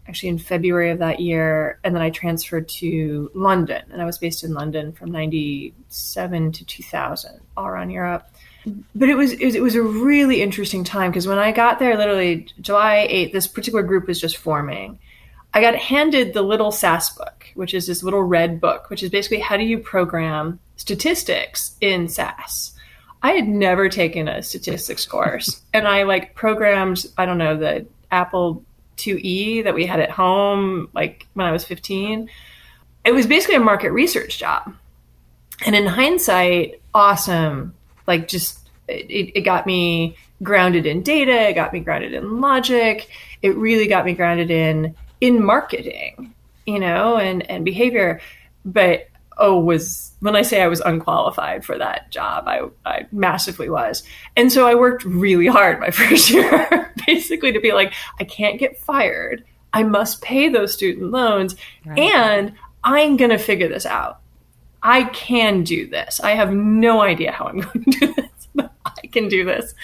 actually 0.09 0.29
in 0.31 0.39
February 0.39 0.91
of 0.91 0.99
that 0.99 1.21
year. 1.21 1.79
And 1.85 1.95
then 1.95 2.03
I 2.03 2.11
transferred 2.11 2.69
to 2.69 3.31
London. 3.35 3.83
And 3.93 4.03
I 4.03 4.05
was 4.05 4.19
based 4.19 4.43
in 4.43 4.55
London 4.55 4.93
from 4.93 5.13
97 5.13 6.53
to 6.53 6.65
2000, 6.65 7.41
all 7.57 7.67
around 7.67 7.91
Europe 7.91 8.27
but 8.95 9.09
it 9.09 9.15
was, 9.15 9.33
it 9.33 9.45
was, 9.45 9.55
it 9.55 9.63
was 9.63 9.75
a 9.75 9.83
really 9.83 10.43
interesting 10.43 10.85
time 10.85 11.11
because 11.11 11.27
when 11.27 11.39
I 11.39 11.53
got 11.53 11.79
there, 11.79 11.97
literally 11.97 12.47
July 12.61 13.09
8th, 13.11 13.33
this 13.33 13.47
particular 13.47 13.83
group 13.83 14.07
was 14.07 14.21
just 14.21 14.37
forming. 14.37 14.99
I 15.53 15.61
got 15.61 15.75
handed 15.75 16.33
the 16.33 16.43
little 16.43 16.71
SAS 16.71 17.11
book, 17.11 17.47
which 17.55 17.75
is 17.75 17.87
this 17.87 18.03
little 18.03 18.23
red 18.23 18.61
book, 18.61 18.89
which 18.89 19.03
is 19.03 19.11
basically 19.11 19.41
how 19.41 19.57
do 19.57 19.65
you 19.65 19.79
program 19.79 20.61
statistics 20.77 21.77
in 21.81 22.09
SAS. 22.09 22.73
I 23.23 23.33
had 23.33 23.49
never 23.49 23.89
taken 23.89 24.29
a 24.29 24.43
statistics 24.43 25.07
course, 25.07 25.61
and 25.75 25.89
I 25.89 26.05
like 26.05 26.35
programmed 26.35 27.07
I 27.19 27.27
don't 27.27 27.39
know 27.39 27.57
the 27.57 27.87
Apple 28.11 28.65
IIe 28.97 29.65
that 29.65 29.75
we 29.75 29.87
had 29.87 30.01
at 30.01 30.11
home, 30.11 30.89
like 30.95 31.27
when 31.35 31.47
I 31.47 31.53
was 31.53 31.65
15. 31.65 32.29
It 33.05 33.13
was 33.13 33.27
basically 33.27 33.57
a 33.57 33.61
market 33.61 33.93
research 33.93 34.39
job, 34.39 34.75
and 35.65 35.75
in 35.75 35.87
hindsight, 35.87 36.81
awesome 36.95 37.75
like 38.11 38.29
just 38.29 38.69
it, 38.89 39.33
it 39.35 39.41
got 39.43 39.67
me 39.67 40.17
grounded 40.43 40.85
in 40.87 41.03
data 41.03 41.49
it 41.49 41.55
got 41.55 41.73
me 41.73 41.81
grounded 41.81 42.13
in 42.13 42.41
logic 42.41 43.09
it 43.43 43.57
really 43.57 43.87
got 43.87 44.05
me 44.05 44.13
grounded 44.13 44.51
in 44.51 44.95
in 45.21 45.43
marketing 45.43 46.35
you 46.67 46.79
know 46.79 47.17
and 47.17 47.49
and 47.51 47.65
behavior. 47.65 48.21
But 48.65 49.09
oh 49.39 49.59
was 49.59 50.13
when 50.21 50.37
i 50.37 50.43
say 50.43 50.61
i 50.61 50.67
was 50.67 50.81
unqualified 50.81 51.65
for 51.65 51.79
that 51.79 52.11
job 52.11 52.45
i 52.47 52.61
i 52.85 53.07
massively 53.11 53.71
was. 53.71 54.03
And 54.37 54.53
so 54.53 54.67
i 54.67 54.75
worked 54.75 55.05
really 55.05 55.47
hard 55.47 55.81
my 55.81 55.91
first 56.03 56.31
year 56.31 56.93
basically 57.07 57.53
to 57.53 57.61
be 57.61 57.73
like 57.73 57.93
i 58.19 58.25
can't 58.25 58.59
get 58.59 58.79
fired. 58.79 59.45
I 59.73 59.85
must 59.85 60.21
pay 60.21 60.49
those 60.49 60.75
student 60.75 61.11
loans. 61.11 61.57
Right. 61.87 61.99
and 61.99 62.53
i'm 62.85 63.17
going 63.17 63.31
to 63.31 63.39
figure 63.39 63.69
this 63.69 63.87
out 63.87 64.20
I 64.83 65.05
can 65.05 65.63
do 65.63 65.87
this. 65.87 66.21
I 66.21 66.33
have 66.33 66.53
no 66.53 67.03
idea 67.03 67.33
how 67.33 67.47
I'm 67.47 67.61
going 67.61 67.85
to 67.85 67.91
do 67.91 68.15
this, 68.15 68.49
but 68.55 68.73
I 68.85 69.07
can 69.09 69.29
do 69.29 69.45
this. 69.45 69.75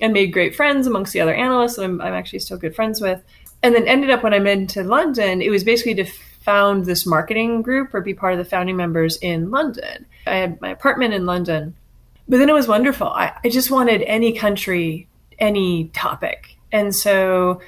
And 0.00 0.12
made 0.12 0.32
great 0.32 0.54
friends 0.54 0.86
amongst 0.86 1.12
the 1.12 1.20
other 1.20 1.34
analysts 1.34 1.76
that 1.76 1.84
I'm, 1.84 2.00
I'm 2.00 2.14
actually 2.14 2.38
still 2.40 2.58
good 2.58 2.74
friends 2.74 3.00
with. 3.00 3.22
And 3.62 3.74
then 3.74 3.88
ended 3.88 4.10
up 4.10 4.22
when 4.22 4.34
I 4.34 4.38
moved 4.38 4.70
to 4.70 4.84
London, 4.84 5.42
it 5.42 5.50
was 5.50 5.64
basically 5.64 5.94
to 5.96 6.10
found 6.46 6.84
this 6.84 7.04
marketing 7.04 7.60
group 7.60 7.92
or 7.92 8.00
be 8.00 8.14
part 8.14 8.32
of 8.32 8.38
the 8.38 8.44
founding 8.44 8.76
members 8.76 9.16
in 9.16 9.50
London. 9.50 10.06
I 10.26 10.36
had 10.36 10.60
my 10.60 10.70
apartment 10.70 11.12
in 11.12 11.26
London, 11.26 11.74
but 12.28 12.38
then 12.38 12.48
it 12.48 12.52
was 12.52 12.68
wonderful. 12.68 13.08
I, 13.08 13.32
I 13.44 13.48
just 13.48 13.70
wanted 13.70 14.02
any 14.02 14.32
country, 14.32 15.08
any 15.40 15.88
topic. 15.88 16.56
And 16.70 16.94
so 16.94 17.60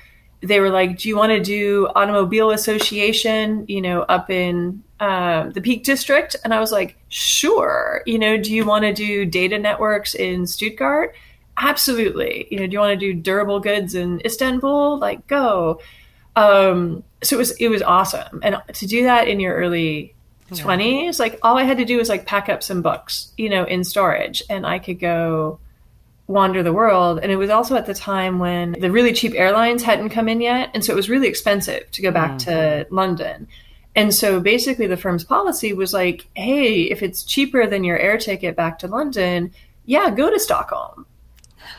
they 0.43 0.61
were 0.61 0.71
like, 0.71 0.99
"Do 0.99 1.09
you 1.09 1.17
want 1.17 1.31
to 1.31 1.41
do 1.41 1.89
automobile 1.97 2.53
association? 2.53 3.65
You 3.67 3.83
know, 3.83 4.03
up 4.03 4.31
in 4.31 4.85
uh, 5.01 5.51
the 5.51 5.61
Peak 5.61 5.85
District?" 5.85 6.37
And 6.45 6.55
I 6.55 6.61
was 6.61 6.73
like, 6.73 6.97
"Sure." 7.09 8.03
You 8.07 8.19
know, 8.19 8.37
do 8.37 8.55
you 8.55 8.65
want 8.65 8.85
to 8.85 8.93
do 8.93 9.25
data 9.25 9.59
networks 9.59 10.15
in 10.15 10.47
Stuttgart? 10.47 11.15
Absolutely. 11.57 12.47
You 12.51 12.61
know, 12.61 12.67
do 12.67 12.73
you 12.73 12.79
want 12.79 12.99
to 12.99 13.13
do 13.13 13.13
durable 13.15 13.61
goods 13.61 13.95
in 13.95 14.21
Istanbul? 14.25 14.99
Like, 14.99 15.27
go. 15.27 15.81
Um, 16.37 17.03
so 17.23 17.37
it 17.37 17.39
was 17.39 17.51
it 17.53 17.69
was 17.69 17.83
awesome, 17.83 18.41
and 18.43 18.63
to 18.73 18.87
do 18.87 19.03
that 19.05 19.27
in 19.27 19.41
your 19.41 19.55
early 19.55 20.15
twenties, 20.55 21.19
yeah. 21.19 21.23
like 21.25 21.39
all 21.43 21.59
I 21.59 21.65
had 21.65 21.79
to 21.79 21.85
do 21.85 21.97
was 21.97 22.09
like 22.09 22.27
pack 22.27 22.49
up 22.49 22.63
some 22.63 22.81
books, 22.81 23.33
you 23.37 23.49
know, 23.49 23.65
in 23.65 23.83
storage, 23.83 24.43
and 24.49 24.65
I 24.65 24.79
could 24.79 25.01
go 25.01 25.59
wander 26.29 26.63
the 26.63 26.73
world. 26.73 27.19
And 27.21 27.33
it 27.33 27.37
was 27.37 27.51
also 27.51 27.75
at 27.75 27.87
the 27.87 27.95
time 27.95 28.39
when 28.39 28.77
the 28.79 28.91
really 28.91 29.13
cheap 29.13 29.33
airlines 29.35 29.83
hadn't 29.83 30.11
come 30.11 30.29
in 30.29 30.41
yet. 30.41 30.71
And 30.75 30.85
so 30.85 30.93
it 30.93 30.97
was 30.97 31.09
really 31.11 31.27
expensive 31.27 31.91
to 31.91 32.03
go 32.03 32.11
back 32.11 32.33
mm. 32.33 32.45
to 32.45 32.87
London. 32.91 33.49
And 33.99 34.15
so 34.15 34.39
basically 34.39 34.87
the 34.87 34.97
firm's 34.97 35.25
policy 35.25 35.73
was 35.73 35.93
like, 35.93 36.29
hey, 36.35 36.83
if 36.83 37.03
it's 37.03 37.25
cheaper 37.25 37.67
than 37.67 37.83
your 37.83 37.99
air 37.99 38.17
ticket 38.17 38.55
back 38.55 38.79
to 38.79 38.87
London, 38.87 39.53
yeah, 39.87 40.09
go 40.11 40.31
to 40.31 40.39
Stockholm. 40.39 41.05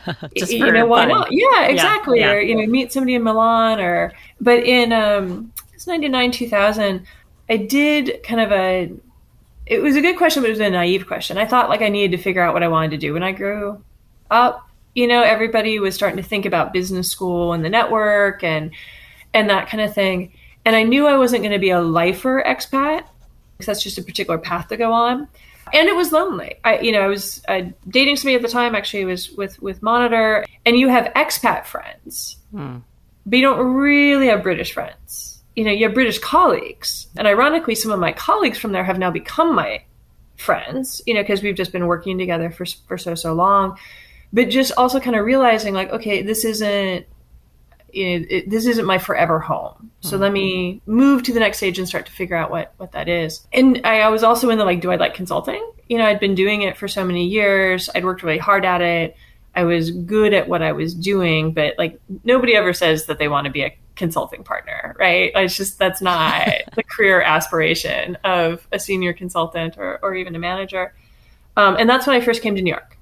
You 0.34 0.70
know 0.70 0.86
why 0.86 1.08
fun. 1.08 1.08
not? 1.08 1.28
Yeah, 1.30 1.64
exactly. 1.64 2.20
Yeah, 2.20 2.32
yeah. 2.32 2.36
Or 2.36 2.40
you 2.40 2.54
know, 2.56 2.66
meet 2.66 2.92
somebody 2.92 3.14
in 3.14 3.22
Milan 3.22 3.80
or 3.80 4.12
but 4.40 4.62
in 4.64 4.92
um 4.92 5.52
it's 5.72 5.86
99 5.86 6.30
2000 6.30 7.06
I 7.48 7.56
did 7.56 8.22
kind 8.22 8.40
of 8.40 8.52
a 8.52 8.92
it 9.66 9.80
was 9.80 9.96
a 9.96 10.00
good 10.00 10.16
question 10.16 10.42
but 10.42 10.48
it 10.48 10.52
was 10.52 10.60
a 10.60 10.68
naive 10.70 11.06
question. 11.06 11.38
I 11.38 11.46
thought 11.46 11.70
like 11.70 11.80
I 11.80 11.88
needed 11.88 12.16
to 12.16 12.22
figure 12.22 12.42
out 12.42 12.52
what 12.54 12.62
I 12.62 12.68
wanted 12.68 12.90
to 12.92 12.98
do 12.98 13.14
when 13.14 13.22
I 13.22 13.32
grew 13.32 13.82
up. 14.30 14.68
You 14.94 15.06
know, 15.06 15.22
everybody 15.22 15.78
was 15.78 15.94
starting 15.94 16.22
to 16.22 16.28
think 16.28 16.44
about 16.44 16.72
business 16.74 17.10
school 17.10 17.54
and 17.54 17.64
the 17.64 17.70
network 17.70 18.44
and 18.44 18.72
and 19.32 19.48
that 19.48 19.68
kind 19.68 19.82
of 19.82 19.94
thing. 19.94 20.32
And 20.70 20.76
I 20.76 20.84
knew 20.84 21.08
I 21.08 21.16
wasn't 21.18 21.42
going 21.42 21.50
to 21.50 21.58
be 21.58 21.70
a 21.70 21.80
lifer 21.80 22.40
expat 22.46 23.02
because 23.54 23.66
that's 23.66 23.82
just 23.82 23.98
a 23.98 24.04
particular 24.04 24.38
path 24.38 24.68
to 24.68 24.76
go 24.76 24.92
on. 24.92 25.26
And 25.72 25.88
it 25.88 25.96
was 25.96 26.12
lonely. 26.12 26.54
I, 26.62 26.78
you 26.78 26.92
know, 26.92 27.00
I 27.00 27.08
was 27.08 27.42
uh, 27.48 27.62
dating 27.88 28.14
somebody 28.14 28.36
at 28.36 28.42
the 28.42 28.46
time. 28.46 28.76
Actually, 28.76 29.04
was 29.04 29.32
with 29.32 29.60
with 29.60 29.82
Monitor, 29.82 30.46
and 30.64 30.76
you 30.76 30.86
have 30.86 31.12
expat 31.14 31.64
friends, 31.64 32.36
hmm. 32.52 32.76
but 33.26 33.36
you 33.36 33.42
don't 33.42 33.74
really 33.74 34.28
have 34.28 34.44
British 34.44 34.72
friends. 34.72 35.42
You 35.56 35.64
know, 35.64 35.72
you 35.72 35.86
have 35.86 35.94
British 35.94 36.20
colleagues, 36.20 37.08
and 37.16 37.26
ironically, 37.26 37.74
some 37.74 37.90
of 37.90 37.98
my 37.98 38.12
colleagues 38.12 38.58
from 38.58 38.70
there 38.70 38.84
have 38.84 38.96
now 38.96 39.10
become 39.10 39.56
my 39.56 39.82
friends. 40.36 41.02
You 41.04 41.14
know, 41.14 41.22
because 41.22 41.42
we've 41.42 41.56
just 41.56 41.72
been 41.72 41.88
working 41.88 42.16
together 42.16 42.48
for 42.52 42.64
for 42.86 42.96
so 42.96 43.16
so 43.16 43.32
long 43.32 43.76
but 44.32 44.48
just 44.48 44.70
also 44.76 45.00
kind 45.00 45.16
of 45.16 45.24
realizing 45.24 45.74
like 45.74 45.90
okay 45.90 46.22
this 46.22 46.44
isn't 46.44 47.04
you 47.92 48.20
know, 48.20 48.26
it, 48.28 48.50
this 48.50 48.66
isn't 48.66 48.86
my 48.86 48.98
forever 48.98 49.40
home. 49.40 49.90
So 50.00 50.14
mm-hmm. 50.14 50.22
let 50.22 50.32
me 50.32 50.82
move 50.86 51.22
to 51.24 51.32
the 51.32 51.40
next 51.40 51.58
stage 51.58 51.78
and 51.78 51.88
start 51.88 52.06
to 52.06 52.12
figure 52.12 52.36
out 52.36 52.50
what 52.50 52.74
what 52.76 52.92
that 52.92 53.08
is. 53.08 53.46
And 53.52 53.80
I, 53.84 54.00
I 54.00 54.08
was 54.08 54.22
also 54.22 54.50
in 54.50 54.58
the 54.58 54.64
like 54.64 54.80
do 54.80 54.90
i 54.90 54.96
like 54.96 55.14
consulting? 55.14 55.64
You 55.88 55.98
know 55.98 56.06
i'd 56.06 56.20
been 56.20 56.34
doing 56.34 56.62
it 56.62 56.76
for 56.76 56.88
so 56.88 57.04
many 57.04 57.26
years. 57.26 57.90
I'd 57.94 58.04
worked 58.04 58.22
really 58.22 58.38
hard 58.38 58.64
at 58.64 58.80
it. 58.80 59.16
I 59.54 59.64
was 59.64 59.90
good 59.90 60.32
at 60.32 60.48
what 60.48 60.62
i 60.62 60.70
was 60.70 60.94
doing 60.94 61.52
but 61.52 61.74
like 61.76 62.00
nobody 62.22 62.54
ever 62.54 62.72
says 62.72 63.06
that 63.06 63.18
they 63.18 63.26
want 63.26 63.46
to 63.46 63.50
be 63.50 63.62
a 63.62 63.76
consulting 63.96 64.44
partner 64.44 64.94
right? 64.98 65.32
It's 65.34 65.56
just 65.56 65.78
that's 65.78 66.00
not 66.00 66.48
the 66.76 66.84
career 66.84 67.20
aspiration 67.20 68.16
of 68.22 68.66
a 68.70 68.78
senior 68.78 69.12
consultant 69.12 69.76
or, 69.76 69.98
or 70.02 70.14
even 70.14 70.36
a 70.36 70.38
manager. 70.38 70.94
Um, 71.56 71.76
and 71.76 71.90
that's 71.90 72.06
when 72.06 72.16
i 72.16 72.24
first 72.24 72.42
came 72.42 72.54
to 72.54 72.62
new 72.62 72.70
york. 72.70 72.96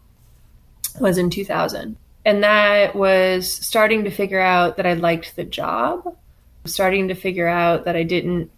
Was 1.01 1.19
in 1.19 1.31
2000. 1.31 1.97
And 2.25 2.43
that 2.43 2.95
was 2.95 3.51
starting 3.51 4.05
to 4.05 4.11
figure 4.11 4.41
out 4.41 4.77
that 4.77 4.87
I 4.87 4.95
liked 4.95 5.37
the 5.37 5.45
job, 5.45 6.17
starting 6.65 7.09
to 7.09 7.15
figure 7.15 7.49
out 7.49 7.85
that 7.85 7.97
I 7.97 8.03
didn't, 8.03 8.51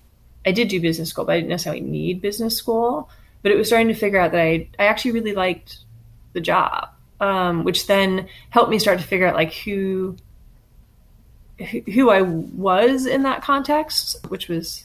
I 0.44 0.52
did 0.52 0.68
do 0.68 0.80
business 0.80 1.10
school, 1.10 1.24
but 1.24 1.32
I 1.32 1.36
didn't 1.36 1.50
necessarily 1.50 1.82
need 1.82 2.20
business 2.20 2.56
school. 2.56 3.08
But 3.42 3.52
it 3.52 3.56
was 3.56 3.68
starting 3.68 3.88
to 3.88 3.94
figure 3.94 4.18
out 4.18 4.32
that 4.32 4.40
I, 4.40 4.68
I 4.78 4.86
actually 4.86 5.12
really 5.12 5.34
liked 5.34 5.78
the 6.32 6.40
job, 6.40 6.88
um, 7.20 7.64
which 7.64 7.86
then 7.86 8.28
helped 8.50 8.70
me 8.70 8.78
start 8.78 8.98
to 8.98 9.06
figure 9.06 9.26
out 9.26 9.34
like 9.34 9.52
who, 9.52 10.16
who 11.94 12.10
I 12.10 12.22
was 12.22 13.06
in 13.06 13.22
that 13.22 13.42
context, 13.42 14.26
which 14.28 14.48
was 14.48 14.84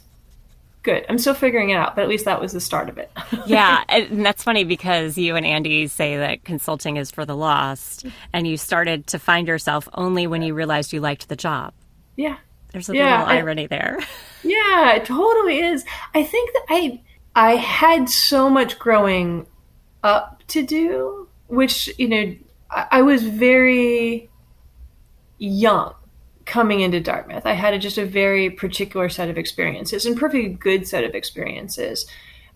good. 0.86 1.06
I'm 1.10 1.18
still 1.18 1.34
figuring 1.34 1.72
it 1.72 1.74
out, 1.74 1.96
but 1.96 2.04
at 2.04 2.08
least 2.08 2.24
that 2.24 2.40
was 2.40 2.54
the 2.54 2.62
start 2.62 2.88
of 2.88 2.98
it. 2.98 3.12
yeah, 3.46 3.84
and 3.90 4.26
that's 4.26 4.44
funny 4.44 4.64
because 4.64 5.18
you 5.18 5.36
and 5.36 5.46
Andy 5.46 5.88
say 5.88 6.16
that 6.16 6.46
consulting 6.46 6.96
is 6.96 7.12
for 7.12 7.26
the 7.26 7.36
lost, 7.36 8.06
and 8.32 8.48
you 8.48 8.56
started 8.56 9.08
to 9.08 9.20
find 9.20 9.48
yourself 9.48 9.90
only 9.96 10.28
when 10.28 10.42
you 10.42 10.54
realized 10.54 10.94
you 10.94 11.02
liked 11.02 11.28
the 11.28 11.36
job. 11.36 11.74
Yeah, 12.16 12.38
there's 12.72 12.88
a 12.88 12.96
yeah, 12.96 13.20
little 13.20 13.34
I, 13.34 13.38
irony 13.38 13.68
there. 13.68 14.00
Yeah, 14.44 14.94
it 14.94 15.06
totally 15.06 15.58
is. 15.58 15.84
I 16.14 16.24
think 16.24 16.54
that 16.54 16.66
I 16.70 17.02
I 17.36 17.56
had 17.56 18.08
so 18.08 18.48
much 18.48 18.78
growing 18.78 19.48
up 20.04 20.44
to 20.50 20.64
do, 20.64 21.28
which 21.48 21.90
you 21.98 22.08
know 22.08 22.36
I, 22.70 22.86
I 22.92 23.02
was 23.02 23.24
very 23.24 24.30
young 25.40 25.96
coming 26.46 26.82
into 26.82 27.00
Dartmouth. 27.00 27.46
I 27.46 27.54
had 27.54 27.74
a, 27.74 27.80
just 27.80 27.98
a 27.98 28.06
very 28.06 28.50
particular 28.50 29.10
set 29.10 29.30
of 29.30 29.38
experiences 29.38 30.06
and 30.06 30.18
perfectly 30.18 30.50
good 30.50 30.88
set 30.88 31.04
of 31.04 31.16
experiences. 31.16 32.06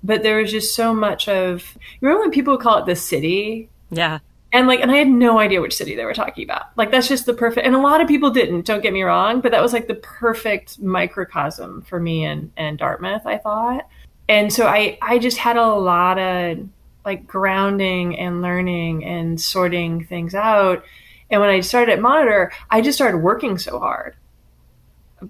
But 0.03 0.24
there 0.24 0.38
was 0.38 0.51
just 0.51 0.75
so 0.75 0.93
much 0.93 1.27
of 1.27 1.77
remember 2.00 2.22
when 2.22 2.31
people 2.31 2.53
would 2.53 2.62
call 2.62 2.77
it 2.79 2.86
the 2.86 2.96
city? 2.96 3.69
Yeah. 3.89 4.19
And 4.51 4.67
like 4.67 4.79
and 4.79 4.91
I 4.91 4.98
had 4.98 5.08
no 5.08 5.39
idea 5.39 5.62
which 5.62 5.75
city 5.75 5.96
they 5.96 6.05
were 6.05 6.13
talking 6.13 6.43
about. 6.43 6.67
Like 6.77 6.91
that's 6.91 7.08
just 7.08 7.25
the 7.25 7.34
perfect 7.34 7.65
and 7.65 7.75
a 7.75 7.79
lot 7.79 8.01
of 8.01 8.08
people 8.08 8.29
didn't, 8.29 8.65
don't 8.65 8.81
get 8.81 8.93
me 8.93 9.03
wrong, 9.03 9.41
but 9.41 9.51
that 9.51 9.62
was 9.62 9.74
like 9.74 9.88
the 9.88 9.96
perfect 9.96 10.79
microcosm 10.79 11.81
for 11.81 12.00
me 12.00 12.24
and 12.24 12.51
and 12.55 12.77
Dartmouth, 12.77 13.25
I 13.25 13.38
thought. 13.38 13.88
And 14.29 14.53
so 14.53 14.67
I 14.67 14.98
I 15.01 15.19
just 15.19 15.38
had 15.38 15.58
a 15.58 15.67
lot 15.67 16.17
of 16.17 16.60
like 17.05 17.27
grounding 17.27 18.17
and 18.17 18.41
learning 18.41 19.03
and 19.03 19.39
sorting 19.41 20.05
things 20.05 20.36
out 20.36 20.84
And 21.29 21.41
when 21.41 21.50
I 21.50 21.59
started 21.59 21.93
at 21.93 22.01
Monitor, 22.01 22.51
I 22.69 22.81
just 22.81 22.98
started 22.98 23.19
working 23.19 23.57
so 23.57 23.79
hard. 23.79 24.15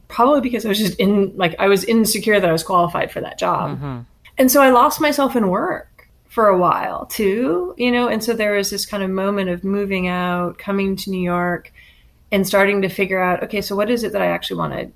Probably 0.07 0.41
because 0.41 0.65
I 0.65 0.69
was 0.69 0.77
just 0.77 0.99
in, 0.99 1.35
like, 1.35 1.55
I 1.59 1.67
was 1.67 1.83
insecure 1.83 2.39
that 2.39 2.49
I 2.49 2.53
was 2.53 2.63
qualified 2.63 3.11
for 3.11 3.21
that 3.21 3.39
job. 3.39 3.77
Mm-hmm. 3.77 3.99
And 4.37 4.51
so 4.51 4.61
I 4.61 4.69
lost 4.69 5.01
myself 5.01 5.35
in 5.35 5.49
work 5.49 6.07
for 6.27 6.47
a 6.47 6.57
while 6.57 7.07
too, 7.07 7.73
you 7.77 7.91
know? 7.91 8.07
And 8.07 8.23
so 8.23 8.33
there 8.33 8.53
was 8.53 8.69
this 8.69 8.85
kind 8.85 9.03
of 9.03 9.09
moment 9.09 9.49
of 9.49 9.63
moving 9.63 10.07
out, 10.07 10.57
coming 10.57 10.95
to 10.97 11.09
New 11.09 11.21
York, 11.21 11.73
and 12.31 12.45
starting 12.45 12.83
to 12.83 12.89
figure 12.89 13.19
out, 13.19 13.43
okay, 13.43 13.61
so 13.61 13.75
what 13.75 13.89
is 13.89 14.03
it 14.03 14.11
that 14.13 14.21
I 14.21 14.27
actually 14.27 14.57
want 14.57 14.73
to 14.73 14.91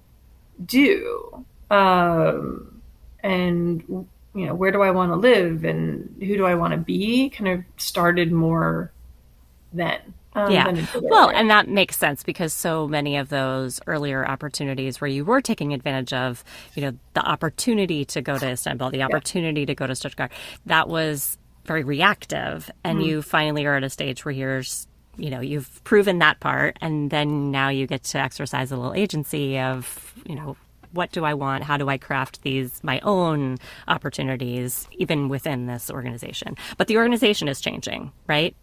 do? 0.63 1.45
Um, 1.71 2.81
and, 3.21 3.83
you 3.89 4.45
know, 4.45 4.53
where 4.53 4.71
do 4.71 4.83
I 4.83 4.91
want 4.91 5.11
to 5.11 5.15
live 5.15 5.65
and 5.65 6.15
who 6.19 6.37
do 6.37 6.45
I 6.45 6.53
want 6.53 6.73
to 6.73 6.77
be? 6.77 7.31
Kind 7.31 7.47
of 7.49 7.63
started 7.77 8.31
more 8.31 8.91
then. 9.73 10.13
Um, 10.35 10.51
yeah. 10.51 10.85
Well, 10.95 11.29
and 11.29 11.49
that 11.49 11.67
makes 11.67 11.97
sense 11.97 12.23
because 12.23 12.53
so 12.53 12.87
many 12.87 13.17
of 13.17 13.29
those 13.29 13.79
earlier 13.87 14.27
opportunities 14.27 14.99
where 14.99 15.07
you 15.07 15.25
were 15.25 15.41
taking 15.41 15.73
advantage 15.73 16.13
of, 16.13 16.43
you 16.75 16.81
know, 16.81 16.97
the 17.13 17.21
opportunity 17.21 18.05
to 18.05 18.21
go 18.21 18.37
to 18.37 18.49
Istanbul, 18.49 18.89
the 18.89 19.03
opportunity 19.03 19.61
yeah. 19.61 19.67
to 19.67 19.75
go 19.75 19.87
to 19.87 19.95
Stuttgart, 19.95 20.31
that 20.65 20.89
was 20.89 21.37
very 21.65 21.83
reactive. 21.83 22.69
And 22.83 22.99
mm-hmm. 22.99 23.07
you 23.07 23.21
finally 23.21 23.65
are 23.65 23.75
at 23.75 23.83
a 23.83 23.89
stage 23.89 24.25
where 24.25 24.33
you're, 24.33 24.63
you 25.17 25.29
know, 25.29 25.39
you've 25.39 25.83
proven 25.83 26.19
that 26.19 26.39
part. 26.39 26.77
And 26.81 27.09
then 27.09 27.51
now 27.51 27.69
you 27.69 27.87
get 27.87 28.03
to 28.05 28.17
exercise 28.17 28.71
a 28.71 28.75
little 28.75 28.93
agency 28.93 29.59
of, 29.59 30.13
you 30.25 30.35
know, 30.35 30.57
what 30.91 31.11
do 31.11 31.25
I 31.25 31.33
want? 31.33 31.63
How 31.63 31.77
do 31.77 31.89
I 31.89 31.97
craft 31.97 32.43
these 32.43 32.79
my 32.83 32.99
own 32.99 33.57
opportunities, 33.87 34.87
even 34.93 35.27
within 35.27 35.65
this 35.65 35.89
organization? 35.89 36.55
But 36.77 36.87
the 36.87 36.97
organization 36.97 37.47
is 37.47 37.59
changing, 37.59 38.11
right? 38.27 38.55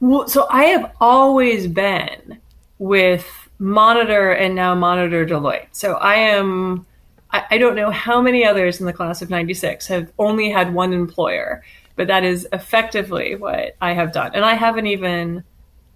Well, 0.00 0.28
so 0.28 0.46
I 0.50 0.64
have 0.64 0.92
always 1.00 1.66
been 1.66 2.38
with 2.78 3.26
Monitor 3.58 4.32
and 4.32 4.54
now 4.54 4.74
Monitor 4.74 5.26
Deloitte. 5.26 5.66
So 5.72 5.94
I 5.94 6.14
am, 6.14 6.86
I, 7.30 7.44
I 7.52 7.58
don't 7.58 7.74
know 7.74 7.90
how 7.90 8.20
many 8.20 8.44
others 8.44 8.80
in 8.80 8.86
the 8.86 8.92
class 8.92 9.22
of 9.22 9.30
96 9.30 9.86
have 9.88 10.12
only 10.18 10.50
had 10.50 10.72
one 10.72 10.92
employer, 10.92 11.64
but 11.96 12.06
that 12.06 12.24
is 12.24 12.46
effectively 12.52 13.34
what 13.34 13.76
I 13.80 13.92
have 13.92 14.12
done. 14.12 14.32
And 14.34 14.44
I 14.44 14.54
haven't 14.54 14.86
even 14.86 15.42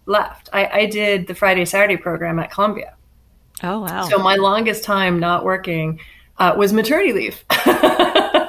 left. 0.07 0.49
I, 0.53 0.67
I 0.67 0.87
did 0.87 1.29
the 1.29 1.35
Friday 1.35 1.65
Saturday 1.65 1.97
program 1.97 2.39
at 2.39 2.51
Columbia. 2.51 2.95
Oh, 3.63 3.81
wow. 3.81 4.09
So 4.09 4.19
my 4.19 4.35
longest 4.35 4.83
time 4.83 5.21
not 5.21 5.45
working 5.45 6.01
uh, 6.39 6.55
was 6.57 6.73
maternity 6.73 7.13
leave. 7.13 7.45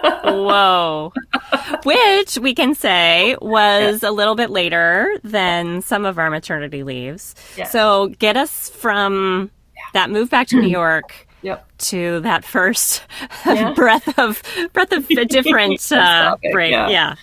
Whoa. 0.03 1.13
Which 1.83 2.38
we 2.38 2.53
can 2.53 2.75
say 2.75 3.36
was 3.41 4.03
yeah. 4.03 4.10
a 4.10 4.12
little 4.12 4.36
bit 4.36 4.50
later 4.50 5.17
than 5.24 5.81
some 5.81 6.05
of 6.05 6.17
our 6.17 6.29
maternity 6.29 6.83
leaves. 6.83 7.36
Yeah. 7.57 7.65
So 7.65 8.07
get 8.19 8.38
us 8.38 8.69
from 8.69 9.51
yeah. 9.75 9.81
that 9.93 10.10
move 10.10 10.29
back 10.29 10.48
to 10.48 10.60
New 10.60 10.67
York 10.67 11.27
yep. 11.41 11.65
to 11.79 12.19
that 12.22 12.43
first 12.43 13.03
breath 13.75 14.19
of 14.19 14.41
breath 14.74 14.91
of 14.91 15.10
a 15.10 15.25
different 15.25 15.91
uh, 15.91 16.36
break. 16.51 16.72
Yeah. 16.72 17.15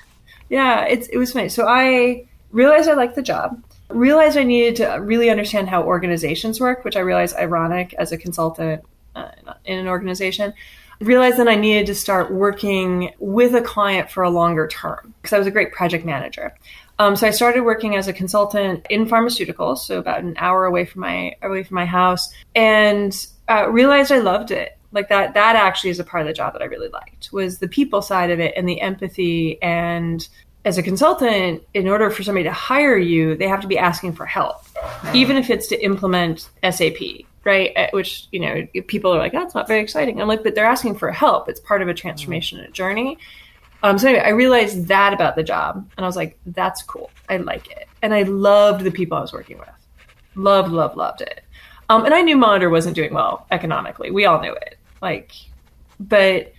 yeah. 0.49 0.85
it's 0.85 1.09
it 1.09 1.19
was 1.19 1.33
funny. 1.33 1.49
So 1.49 1.67
I 1.67 2.27
realized 2.51 2.89
I 2.89 2.95
liked 2.95 3.17
the 3.17 3.23
job. 3.23 3.63
Realized 3.89 4.39
I 4.39 4.45
needed 4.45 4.77
to 4.77 4.87
really 5.01 5.31
understand 5.31 5.69
how 5.69 5.83
organizations 5.83 6.61
work, 6.61 6.85
which 6.85 6.97
I 6.97 7.01
realized 7.01 7.37
ironic 7.37 7.93
as 7.95 8.13
a 8.13 8.17
consultant 8.17 8.85
uh, 9.17 9.31
in 9.65 9.79
an 9.79 9.89
organization 9.89 10.55
realized 11.01 11.39
that 11.39 11.49
I 11.49 11.55
needed 11.55 11.87
to 11.87 11.95
start 11.95 12.33
working 12.33 13.13
with 13.19 13.55
a 13.55 13.63
client 13.63 14.11
for 14.11 14.23
a 14.23 14.31
longer 14.31 14.69
term 14.69 15.15
because 15.21 15.33
I 15.33 15.39
was 15.39 15.47
a 15.47 15.51
great 15.51 15.73
project 15.73 16.05
manager. 16.05 16.55
Um, 16.99 17.17
so 17.17 17.27
I 17.27 17.31
started 17.31 17.63
working 17.63 17.97
as 17.97 18.09
a 18.09 18.13
consultant 18.13 18.87
in 18.91 19.07
pharmaceuticals, 19.07 19.79
so 19.79 19.99
about 19.99 20.23
an 20.23 20.35
hour 20.37 20.67
away 20.67 20.85
from 20.85 21.01
my 21.01 21.35
away 21.43 21.63
from 21.63 21.77
my 21.77 21.87
house, 21.87 22.31
and 22.55 23.27
uh, 23.49 23.71
realized 23.71 24.13
I 24.13 24.19
loved 24.19 24.51
it. 24.51 24.77
Like 24.93 25.09
that, 25.09 25.35
that 25.35 25.57
actually 25.57 25.91
is 25.91 26.01
a 26.01 26.05
part 26.05 26.21
of 26.21 26.27
the 26.27 26.35
job 26.35 26.53
that 26.53 26.63
I 26.63 26.67
really 26.67 26.89
liked 26.89 27.33
was 27.33 27.59
the 27.59 27.69
people 27.69 28.03
side 28.03 28.31
of 28.31 28.41
it 28.41 28.53
and 28.57 28.69
the 28.69 28.81
empathy. 28.81 29.61
And 29.63 30.29
as 30.65 30.79
a 30.79 30.83
consultant, 30.83 31.63
in 31.73 31.89
order 31.89 32.11
for 32.11 32.23
somebody 32.23 32.45
to 32.45 32.53
hire 32.53 32.99
you, 32.99 33.37
they 33.37 33.49
have 33.49 33.61
to 33.61 33.69
be 33.69 33.79
asking 33.79 34.13
for 34.13 34.27
help, 34.27 34.65
even 35.15 35.37
if 35.37 35.49
it's 35.49 35.69
to 35.69 35.83
implement 35.83 36.51
SAP 36.69 37.25
right? 37.45 37.73
Uh, 37.77 37.89
which, 37.93 38.27
you 38.33 38.41
know, 38.41 38.67
people 38.87 39.15
are 39.15 39.19
like, 39.19 39.33
that's 39.33 39.55
not 39.55 39.67
very 39.67 39.81
exciting. 39.81 40.21
I'm 40.21 40.29
like, 40.29 40.43
but 40.43 40.55
they're 40.55 40.67
asking 40.67 40.97
for 40.97 41.11
help. 41.11 41.49
It's 41.49 41.61
part 41.61 41.83
of 41.83 41.89
a 41.89 41.95
transformation 41.95 42.59
and 42.59 42.69
a 42.69 42.71
journey. 42.71 43.19
Um, 43.83 43.99
so 43.99 44.09
anyway, 44.09 44.25
I 44.25 44.31
realized 44.31 44.89
that 44.89 45.15
about 45.15 45.37
the 45.37 45.43
job 45.43 45.77
and 45.97 46.05
I 46.05 46.09
was 46.09 46.17
like, 46.17 46.39
that's 46.47 46.83
cool. 46.83 47.11
I 47.29 47.39
like 47.39 47.71
it. 47.71 47.89
And 48.03 48.13
I 48.13 48.23
loved 48.23 48.85
the 48.85 48.91
people 48.91 49.17
I 49.17 49.23
was 49.23 49.33
working 49.33 49.59
with. 49.59 49.69
Loved, 50.35 50.71
loved, 50.71 50.97
loved 50.97 51.23
it. 51.23 51.45
Um, 51.89 52.05
and 52.05 52.15
I 52.15 52.21
knew 52.21 52.37
Monitor 52.37 52.69
wasn't 52.71 52.95
doing 52.95 53.15
well 53.15 53.47
economically. 53.51 54.11
We 54.11 54.27
all 54.27 54.41
knew 54.41 54.53
it. 54.53 54.77
Like, 55.01 55.33
but 55.99 56.53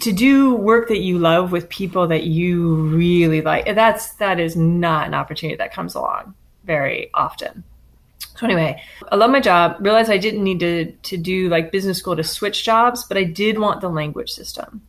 to 0.00 0.12
do 0.12 0.54
work 0.54 0.88
that 0.88 1.00
you 1.00 1.18
love 1.18 1.52
with 1.52 1.68
people 1.68 2.06
that 2.06 2.24
you 2.24 2.74
really 2.74 3.42
like, 3.42 3.66
that's, 3.74 4.14
that 4.14 4.38
is 4.38 4.56
not 4.56 5.08
an 5.08 5.14
opportunity 5.14 5.56
that 5.56 5.74
comes 5.74 5.94
along 5.94 6.34
very 6.64 7.10
often. 7.12 7.64
So 8.42 8.48
anyway, 8.48 8.82
I 9.12 9.14
love 9.14 9.30
my 9.30 9.38
job. 9.38 9.76
Realized 9.78 10.10
I 10.10 10.18
didn't 10.18 10.42
need 10.42 10.58
to 10.60 10.90
to 10.90 11.16
do 11.16 11.48
like 11.48 11.70
business 11.70 11.98
school 11.98 12.16
to 12.16 12.24
switch 12.24 12.64
jobs, 12.64 13.04
but 13.04 13.16
I 13.16 13.22
did 13.22 13.56
want 13.56 13.80
the 13.80 13.88
language 13.88 14.32
system. 14.32 14.82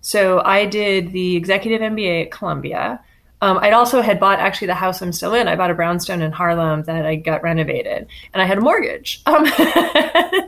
So 0.00 0.42
I 0.44 0.66
did 0.66 1.12
the 1.12 1.36
executive 1.36 1.80
MBA 1.80 2.24
at 2.24 2.32
Columbia. 2.32 2.98
Um, 3.42 3.58
I'd 3.58 3.74
also 3.74 4.02
had 4.02 4.18
bought 4.18 4.40
actually 4.40 4.66
the 4.66 4.74
house 4.74 5.00
I'm 5.02 5.12
still 5.12 5.34
in. 5.34 5.46
I 5.46 5.54
bought 5.54 5.70
a 5.70 5.74
brownstone 5.74 6.20
in 6.20 6.32
Harlem 6.32 6.82
that 6.84 7.06
I 7.06 7.14
got 7.14 7.44
renovated, 7.44 8.08
and 8.34 8.42
I 8.42 8.44
had 8.44 8.58
a 8.58 8.60
mortgage. 8.60 9.22
Um, 9.26 9.46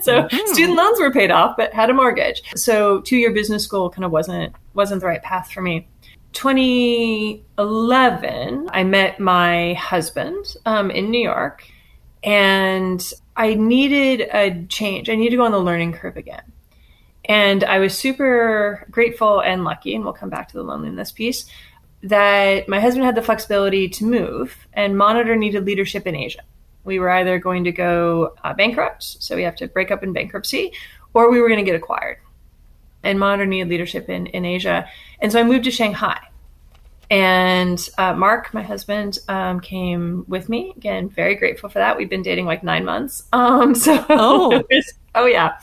so 0.01 0.25
mm-hmm. 0.25 0.53
student 0.53 0.77
loans 0.77 0.99
were 0.99 1.13
paid 1.13 1.31
off, 1.31 1.57
but 1.57 1.73
had 1.73 1.91
a 1.91 1.95
mortgage. 1.95 2.43
So 2.57 3.03
two 3.03 3.19
year 3.19 3.33
business 3.33 3.63
school 3.63 3.89
kind 3.89 4.05
of 4.05 4.11
wasn't 4.11 4.53
wasn't 4.75 5.01
the 5.01 5.07
right 5.07 5.23
path 5.23 5.53
for 5.53 5.63
me. 5.63 5.87
2011, 6.33 8.69
I 8.73 8.83
met 8.83 9.21
my 9.21 9.75
husband 9.75 10.57
um, 10.67 10.91
in 10.91 11.13
New 11.13 11.23
York 11.23 11.63
and 12.23 13.13
I 13.37 13.55
needed 13.55 14.29
a 14.33 14.65
change. 14.67 15.09
I 15.09 15.15
needed 15.15 15.31
to 15.31 15.37
go 15.37 15.45
on 15.45 15.53
the 15.53 15.61
learning 15.61 15.93
curve 15.93 16.17
again. 16.17 16.43
And 17.25 17.63
I 17.65 17.79
was 17.79 17.97
super 17.97 18.87
grateful 18.91 19.41
and 19.41 19.65
lucky, 19.65 19.95
and 19.95 20.03
we'll 20.03 20.15
come 20.15 20.31
back 20.31 20.49
to 20.49 20.55
the 20.55 20.63
loneliness 20.63 21.13
piece, 21.13 21.45
that 22.03 22.69
my 22.69 22.81
husband 22.81 23.05
had 23.05 23.15
the 23.15 23.23
flexibility 23.23 23.89
to 23.89 24.05
move, 24.05 24.67
and 24.73 24.97
Monitor 24.97 25.37
needed 25.37 25.67
leadership 25.67 26.07
in 26.07 26.15
Asia. 26.15 26.43
We 26.85 26.99
were 26.99 27.11
either 27.11 27.39
going 27.39 27.65
to 27.65 27.73
go 27.73 28.35
uh, 28.45 28.55
bankrupt, 28.55 29.03
so 29.03 29.37
we 29.37 29.43
have 29.43 29.57
to 29.57 29.69
break 29.69 29.91
up 29.91 30.03
in 30.03 30.13
bankruptcy, 30.13 30.73
or 31.13 31.31
we 31.31 31.41
were 31.41 31.49
going 31.49 31.59
to 31.59 31.71
get 31.71 31.77
acquired. 31.77 32.19
And 33.03 33.19
Monitor 33.19 33.47
needed 33.47 33.69
leadership 33.69 34.09
in, 34.09 34.27
in 34.29 34.45
Asia. 34.45 34.89
And 35.21 35.31
so 35.31 35.39
I 35.39 35.43
moved 35.43 35.65
to 35.65 35.71
Shanghai. 35.71 36.19
And 37.11 37.89
uh, 37.97 38.13
Mark, 38.13 38.53
my 38.53 38.63
husband, 38.63 39.19
um, 39.29 39.61
came 39.61 40.25
with 40.29 40.49
me. 40.49 40.75
Again, 40.77 41.09
very 41.09 41.35
grateful 41.35 41.71
for 41.71 41.79
that. 41.79 41.97
We've 41.97 42.11
been 42.11 42.23
dating 42.23 42.45
like 42.45 42.63
nine 42.63 42.85
months. 42.85 43.25
Um, 43.33 43.75
so 43.75 44.05
oh, 44.11 44.63
oh 45.15 45.27
yeah. 45.27 45.57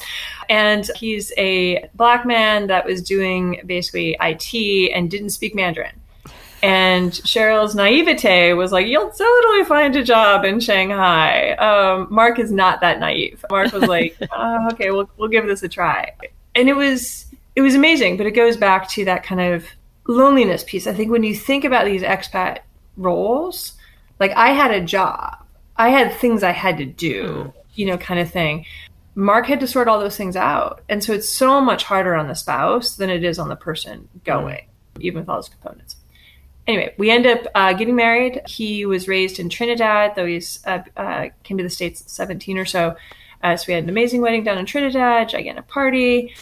And 0.50 0.90
he's 0.96 1.34
a 1.38 1.88
black 1.94 2.26
man 2.26 2.68
that 2.68 2.86
was 2.86 3.02
doing 3.02 3.62
basically 3.66 4.16
IT 4.22 4.92
and 4.94 5.12
didn't 5.12 5.32
speak 5.32 5.54
Mandarin. 5.54 6.00
And 6.64 7.12
Sheryl's 7.12 7.76
naivete 7.76 8.54
was 8.54 8.72
like, 8.72 8.88
"You'll 8.88 9.12
totally 9.12 9.66
find 9.66 9.96
a 9.96 10.04
job 10.04 10.46
in 10.46 10.60
Shanghai." 10.60 11.52
Um, 11.56 12.08
Mark 12.10 12.40
is 12.40 12.52
not 12.52 12.82
that 12.82 13.00
naive. 13.00 13.44
Mark 13.52 13.72
was 13.72 13.84
like, 13.84 14.18
oh, 14.32 14.70
"Okay, 14.72 14.90
we'll 14.90 15.10
we'll 15.18 15.30
give 15.30 15.46
this 15.46 15.62
a 15.64 15.70
try," 15.70 16.14
and 16.56 16.70
it 16.70 16.76
was 16.76 17.26
it 17.56 17.62
was 17.62 17.76
amazing. 17.76 18.18
But 18.18 18.26
it 18.26 18.32
goes 18.32 18.58
back 18.58 18.90
to 18.92 19.06
that 19.06 19.24
kind 19.24 19.42
of 19.42 19.66
loneliness 20.08 20.64
piece. 20.64 20.88
I 20.88 20.94
think 20.94 21.12
when 21.12 21.24
you 21.24 21.36
think 21.36 21.64
about 21.64 21.86
these 21.86 22.02
expat 22.02 22.60
roles, 22.98 23.74
like 24.20 24.32
I 24.32 24.50
had 24.50 24.72
a 24.72 24.82
job, 24.82 25.38
I 25.78 25.90
had 25.90 26.14
things 26.14 26.44
I 26.44 26.52
had 26.52 26.78
to 26.78 26.86
do, 26.86 27.24
mm. 27.24 27.54
you 27.76 27.86
know, 27.86 27.98
kind 27.98 28.20
of 28.20 28.32
thing. 28.32 28.66
Mark 29.16 29.46
had 29.46 29.62
to 29.62 29.68
sort 29.68 29.88
all 29.88 30.00
those 30.00 30.18
things 30.18 30.36
out. 30.36 30.82
And 30.90 31.04
so 31.04 31.14
it's 31.14 31.30
so 31.30 31.62
much 31.62 31.84
harder 31.84 32.16
on 32.16 32.28
the 32.28 32.36
spouse 32.36 32.96
than 32.96 33.10
it 33.10 33.24
is 33.24 33.40
on 33.40 33.50
the 33.50 33.56
person 33.56 34.08
going, 34.24 34.68
mm. 34.96 35.02
even 35.02 35.22
with 35.22 35.30
all 35.30 35.38
those 35.38 35.50
components. 35.50 35.98
Anyway, 36.68 36.96
we 36.98 37.12
end 37.12 37.28
up 37.28 37.46
uh, 37.54 37.74
getting 37.74 37.96
married. 37.96 38.42
He 38.48 38.86
was 38.86 39.08
raised 39.08 39.40
in 39.40 39.50
Trinidad, 39.50 40.16
though 40.16 40.26
he's 40.26 40.66
uh, 40.66 40.82
uh, 40.98 41.28
came 41.44 41.58
to 41.58 41.64
the 41.64 41.70
States 41.70 42.04
17 42.08 42.58
or 42.58 42.66
so. 42.66 42.96
Uh, 43.46 43.56
so 43.56 43.66
we 43.68 43.76
had 43.76 43.84
an 43.84 43.90
amazing 43.92 44.22
wedding 44.22 44.44
down 44.44 44.58
in 44.58 44.66
Trinidad, 44.66 45.30
gigantic 45.30 45.68
party. 45.68 46.34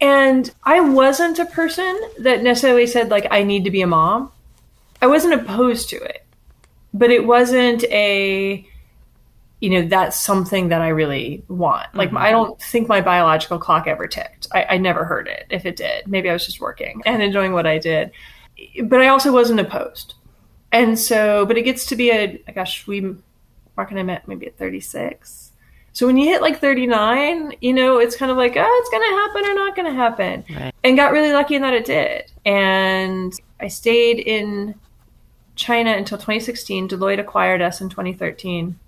And 0.00 0.48
I 0.62 0.80
wasn't 0.80 1.40
a 1.40 1.46
person 1.46 2.00
that 2.20 2.44
necessarily 2.44 2.86
said, 2.86 3.10
like, 3.10 3.26
I 3.32 3.42
need 3.42 3.64
to 3.64 3.70
be 3.72 3.82
a 3.82 3.86
mom. 3.88 4.30
I 5.00 5.08
wasn't 5.08 5.34
opposed 5.34 5.88
to 5.90 5.96
it. 5.96 6.24
But 6.94 7.10
it 7.10 7.26
wasn't 7.26 7.82
a, 7.84 8.64
you 9.58 9.70
know, 9.70 9.88
that's 9.88 10.20
something 10.20 10.68
that 10.68 10.82
I 10.82 10.88
really 10.88 11.42
want. 11.48 11.92
Like, 11.96 12.10
mm-hmm. 12.10 12.18
I 12.18 12.30
don't 12.30 12.60
think 12.62 12.86
my 12.86 13.00
biological 13.00 13.58
clock 13.58 13.88
ever 13.88 14.06
ticked. 14.06 14.46
I, 14.52 14.64
I 14.70 14.78
never 14.78 15.04
heard 15.04 15.26
it. 15.26 15.46
If 15.50 15.66
it 15.66 15.74
did, 15.74 16.06
maybe 16.06 16.30
I 16.30 16.32
was 16.32 16.46
just 16.46 16.60
working 16.60 17.02
and 17.04 17.20
enjoying 17.20 17.54
what 17.54 17.66
I 17.66 17.78
did. 17.78 18.12
But 18.84 19.00
I 19.00 19.08
also 19.08 19.32
wasn't 19.32 19.58
opposed. 19.58 20.14
And 20.70 20.96
so, 20.96 21.44
but 21.44 21.58
it 21.58 21.62
gets 21.62 21.86
to 21.86 21.96
be 21.96 22.12
a, 22.12 22.38
gosh, 22.54 22.86
we 22.86 23.16
Mark 23.76 23.90
and 23.90 23.98
I 23.98 24.04
met 24.04 24.28
maybe 24.28 24.46
at 24.46 24.56
36. 24.58 25.51
So 25.92 26.06
when 26.06 26.16
you 26.16 26.28
hit 26.28 26.40
like 26.40 26.58
39, 26.58 27.54
you 27.60 27.72
know, 27.74 27.98
it's 27.98 28.16
kind 28.16 28.30
of 28.30 28.38
like, 28.38 28.54
oh, 28.56 28.80
it's 28.80 28.90
going 28.90 29.02
to 29.02 29.16
happen 29.16 29.50
or 29.50 29.54
not 29.54 29.76
going 29.76 29.86
to 29.86 29.94
happen. 29.94 30.44
Right. 30.58 30.74
And 30.82 30.96
got 30.96 31.12
really 31.12 31.32
lucky 31.32 31.54
in 31.54 31.62
that 31.62 31.74
it 31.74 31.84
did. 31.84 32.24
And 32.46 33.32
I 33.60 33.68
stayed 33.68 34.18
in 34.18 34.74
China 35.54 35.90
until 35.90 36.16
2016. 36.16 36.88
Deloitte 36.88 37.20
acquired 37.20 37.60
us 37.60 37.80
in 37.80 37.90
2013. 37.90 38.78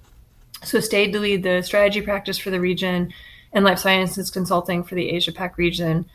So 0.63 0.81
stayed 0.81 1.13
to 1.13 1.21
lead 1.21 1.43
the 1.43 1.63
strategy 1.63 2.01
practice 2.01 2.39
for 2.39 2.51
the 2.51 2.61
region 2.61 3.13
and 3.53 3.65
life 3.65 3.79
sciences 3.79 4.31
consulting 4.31 4.83
for 4.83 4.95
the 4.95 5.11
Asia 5.11 5.33
Pac 5.33 5.59
region. 5.59 6.07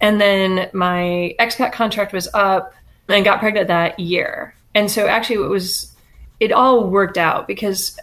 And 0.00 0.18
then 0.20 0.70
my 0.72 1.34
expat 1.38 1.72
contract 1.72 2.14
was 2.14 2.28
up 2.32 2.74
and 3.08 3.24
got 3.24 3.40
pregnant 3.40 3.68
that 3.68 4.00
year. 4.00 4.54
And 4.74 4.90
so 4.90 5.06
actually 5.06 5.44
it 5.44 5.50
was 5.50 5.94
it 6.40 6.52
all 6.52 6.88
worked 6.88 7.18
out 7.18 7.46
because 7.46 7.98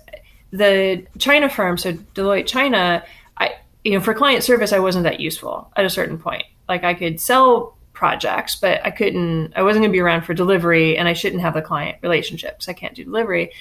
the 0.52 1.06
China 1.20 1.50
firm, 1.50 1.78
so 1.78 1.94
Deloitte 1.94 2.48
China, 2.48 3.04
I 3.38 3.56
you 3.84 3.94
know, 3.94 4.00
for 4.00 4.14
client 4.14 4.44
service 4.44 4.74
I 4.74 4.80
wasn't 4.80 5.04
that 5.04 5.20
useful 5.20 5.72
at 5.76 5.86
a 5.86 5.90
certain 5.90 6.18
point. 6.18 6.44
Like 6.68 6.84
I 6.84 6.94
could 6.94 7.20
sell 7.20 7.78
projects, 7.94 8.56
but 8.56 8.86
I 8.86 8.92
couldn't 8.92 9.54
I 9.56 9.64
wasn't 9.64 9.84
going 9.84 9.92
to 9.92 9.96
be 9.96 10.02
around 10.02 10.24
for 10.24 10.34
delivery 10.34 10.98
and 10.98 11.08
I 11.08 11.14
shouldn't 11.14 11.42
have 11.42 11.54
the 11.54 11.62
client 11.62 11.98
relationships. 12.02 12.70
I 12.70 12.74
can't 12.74 12.96
do 12.96 13.04
delivery. 13.04 13.52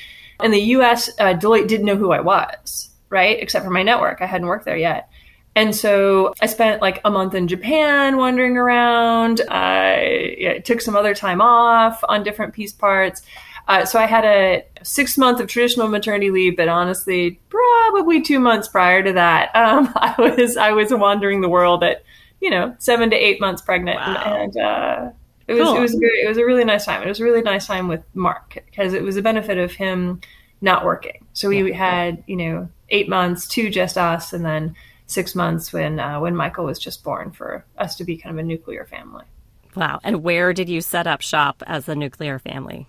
In 0.43 0.51
the 0.51 0.61
US, 0.61 1.09
uh, 1.19 1.35
Deloitte 1.35 1.69
didn't 1.69 1.87
know 1.87 1.97
who 1.97 2.13
I 2.13 2.21
was, 2.21 2.91
right? 3.09 3.39
Except 3.41 3.65
for 3.65 3.71
my 3.71 3.83
network. 3.83 4.21
I 4.21 4.27
hadn't 4.27 4.47
worked 4.47 4.67
there 4.67 4.77
yet. 4.77 5.09
And 5.57 5.75
so 5.75 6.35
I 6.43 6.47
spent 6.47 6.83
like 6.83 7.01
a 7.03 7.11
month 7.11 7.35
in 7.35 7.49
Japan 7.49 8.19
wandering 8.19 8.59
around. 8.59 9.41
I 9.49 10.61
took 10.67 10.83
some 10.83 10.95
other 10.95 11.15
time 11.15 11.41
off 11.41 12.05
on 12.07 12.23
different 12.23 12.53
piece 12.53 12.75
parts. 12.75 13.23
Uh, 13.69 13.85
so 13.85 13.99
I 13.99 14.07
had 14.07 14.25
a 14.25 14.65
six 14.83 15.19
month 15.19 15.41
of 15.41 15.49
traditional 15.49 15.89
maternity 15.89 16.31
leave, 16.31 16.57
but 16.57 16.69
honestly, 16.69 17.41
probably 17.49 18.23
two 18.23 18.39
months 18.39 18.69
prior 18.69 19.03
to 19.03 19.13
that, 19.15 19.55
um, 19.57 19.93
I 19.97 20.15
was 20.19 20.57
I 20.57 20.73
was 20.73 20.93
wandering 20.93 21.41
the 21.41 21.49
world 21.49 21.83
at 21.83 22.03
you 22.41 22.51
know 22.51 22.75
seven 22.79 23.11
to 23.11 23.17
eight 23.17 23.41
months 23.41 23.63
pregnant, 23.63 23.97
Wow. 23.99 24.37
and 24.37 24.57
uh, 24.57 25.11
it 25.49 25.55
was 25.55 25.63
Cool. 25.65 25.77
it 25.77 25.81
was 25.81 25.95
great. 25.95 26.25
It 26.25 26.29
was 26.29 26.39
a 26.39 26.45
really 26.45 26.65
nice 26.65 26.85
time. 26.85 27.03
It 27.03 27.09
was 27.09 27.21
a 27.21 27.25
really 27.25 27.43
nice 27.43 27.67
time 27.67 27.89
with 27.89 28.03
Mark 28.15 28.55
because 28.67 28.93
it 28.95 29.03
was 29.03 29.17
a 29.17 29.23
benefit 29.23 29.59
of 29.59 29.73
him 29.73 30.21
not 30.61 30.85
working. 30.85 31.27
So 31.33 31.49
we 31.49 31.73
had 31.73 32.23
you 32.27 32.37
know 32.37 32.69
eight 32.91 33.09
months, 33.09 33.49
two 33.49 33.69
just 33.71 33.99
us, 33.99 34.33
and 34.33 34.45
then 34.45 34.77
six 35.09 35.35
months 35.35 35.73
when 35.73 35.99
uh, 35.99 36.21
when 36.21 36.37
Michael 36.37 36.67
was 36.67 36.79
just 36.79 37.03
born 37.03 37.33
for 37.33 37.65
us 37.79 37.97
to 37.97 38.05
be 38.05 38.17
kind 38.17 38.39
of 38.39 38.45
a 38.45 38.47
nuclear 38.47 38.85
family. 38.85 39.25
Wow. 39.75 39.99
And 40.05 40.23
where 40.23 40.53
did 40.53 40.69
you 40.69 40.81
set 40.81 41.07
up 41.07 41.21
shop 41.21 41.63
as 41.67 41.89
a 41.89 41.95
nuclear 41.95 42.39
family? 42.39 42.87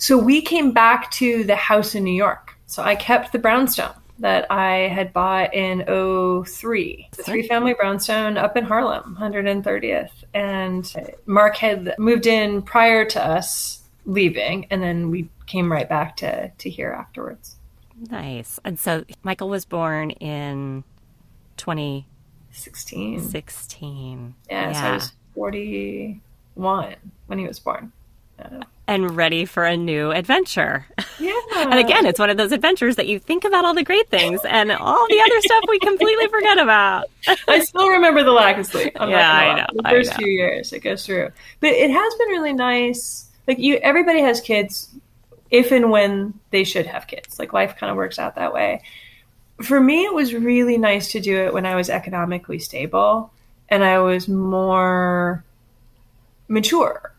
So 0.00 0.16
we 0.16 0.40
came 0.40 0.72
back 0.72 1.10
to 1.12 1.44
the 1.44 1.56
house 1.56 1.94
in 1.94 2.04
New 2.04 2.14
York. 2.14 2.56
So 2.64 2.82
I 2.82 2.94
kept 2.94 3.32
the 3.32 3.38
brownstone 3.38 3.92
that 4.18 4.50
I 4.50 4.88
had 4.88 5.12
bought 5.12 5.52
in 5.52 5.84
03, 5.86 7.08
the 7.14 7.22
three 7.22 7.46
family 7.46 7.74
brownstone 7.74 8.38
up 8.38 8.56
in 8.56 8.64
Harlem, 8.64 9.18
130th. 9.20 10.10
And 10.32 10.90
Mark 11.26 11.56
had 11.56 11.94
moved 11.98 12.26
in 12.26 12.62
prior 12.62 13.04
to 13.04 13.22
us 13.22 13.82
leaving, 14.06 14.66
and 14.70 14.82
then 14.82 15.10
we 15.10 15.28
came 15.46 15.70
right 15.70 15.88
back 15.88 16.16
to, 16.18 16.48
to 16.48 16.70
here 16.70 16.92
afterwards. 16.92 17.56
Nice. 18.10 18.58
And 18.64 18.80
so 18.80 19.04
Michael 19.22 19.50
was 19.50 19.66
born 19.66 20.12
in 20.12 20.82
2016. 21.58 23.20
16. 23.20 24.34
Yeah, 24.48 24.72
so 24.72 24.78
I 24.80 24.92
was 24.94 25.12
41 25.34 26.96
when 27.26 27.38
he 27.38 27.46
was 27.46 27.58
born. 27.58 27.92
Uh, 28.38 28.62
and 28.90 29.16
ready 29.16 29.44
for 29.44 29.64
a 29.64 29.76
new 29.76 30.10
adventure. 30.10 30.84
Yeah. 31.20 31.34
And 31.54 31.78
again, 31.78 32.06
it's 32.06 32.18
one 32.18 32.30
of 32.30 32.38
those 32.38 32.50
adventures 32.50 32.96
that 32.96 33.06
you 33.06 33.18
think 33.18 33.44
about 33.44 33.66
all 33.66 33.74
the 33.74 33.84
great 33.84 34.08
things 34.08 34.40
and 34.48 34.72
all 34.72 35.06
the 35.06 35.20
other 35.20 35.40
stuff 35.42 35.64
we 35.68 35.78
completely 35.78 36.26
forget 36.28 36.58
about. 36.58 37.10
I 37.46 37.60
still 37.60 37.90
remember 37.90 38.22
the 38.22 38.32
lack 38.32 38.56
of 38.56 38.64
sleep. 38.64 38.96
I'm 38.98 39.10
Yeah, 39.10 39.30
I 39.30 39.54
know, 39.56 39.66
The 39.74 39.88
first 39.90 40.12
know. 40.12 40.16
few 40.16 40.32
years, 40.32 40.72
it 40.72 40.78
goes 40.80 41.04
through, 41.04 41.28
but 41.60 41.68
it 41.72 41.90
has 41.90 42.14
been 42.14 42.28
really 42.28 42.54
nice. 42.54 43.28
Like 43.46 43.58
you, 43.58 43.76
everybody 43.76 44.22
has 44.22 44.40
kids, 44.40 44.88
if 45.50 45.72
and 45.72 45.90
when 45.90 46.32
they 46.52 46.64
should 46.64 46.86
have 46.86 47.06
kids. 47.06 47.38
Like 47.38 47.52
life 47.52 47.76
kind 47.76 47.90
of 47.90 47.98
works 47.98 48.18
out 48.18 48.36
that 48.36 48.54
way. 48.54 48.80
For 49.62 49.78
me, 49.78 50.04
it 50.06 50.14
was 50.14 50.32
really 50.32 50.78
nice 50.78 51.12
to 51.12 51.20
do 51.20 51.36
it 51.36 51.52
when 51.52 51.66
I 51.66 51.74
was 51.74 51.90
economically 51.90 52.58
stable 52.60 53.30
and 53.68 53.84
I 53.84 53.98
was 53.98 54.26
more 54.26 55.44
mature. 56.48 57.12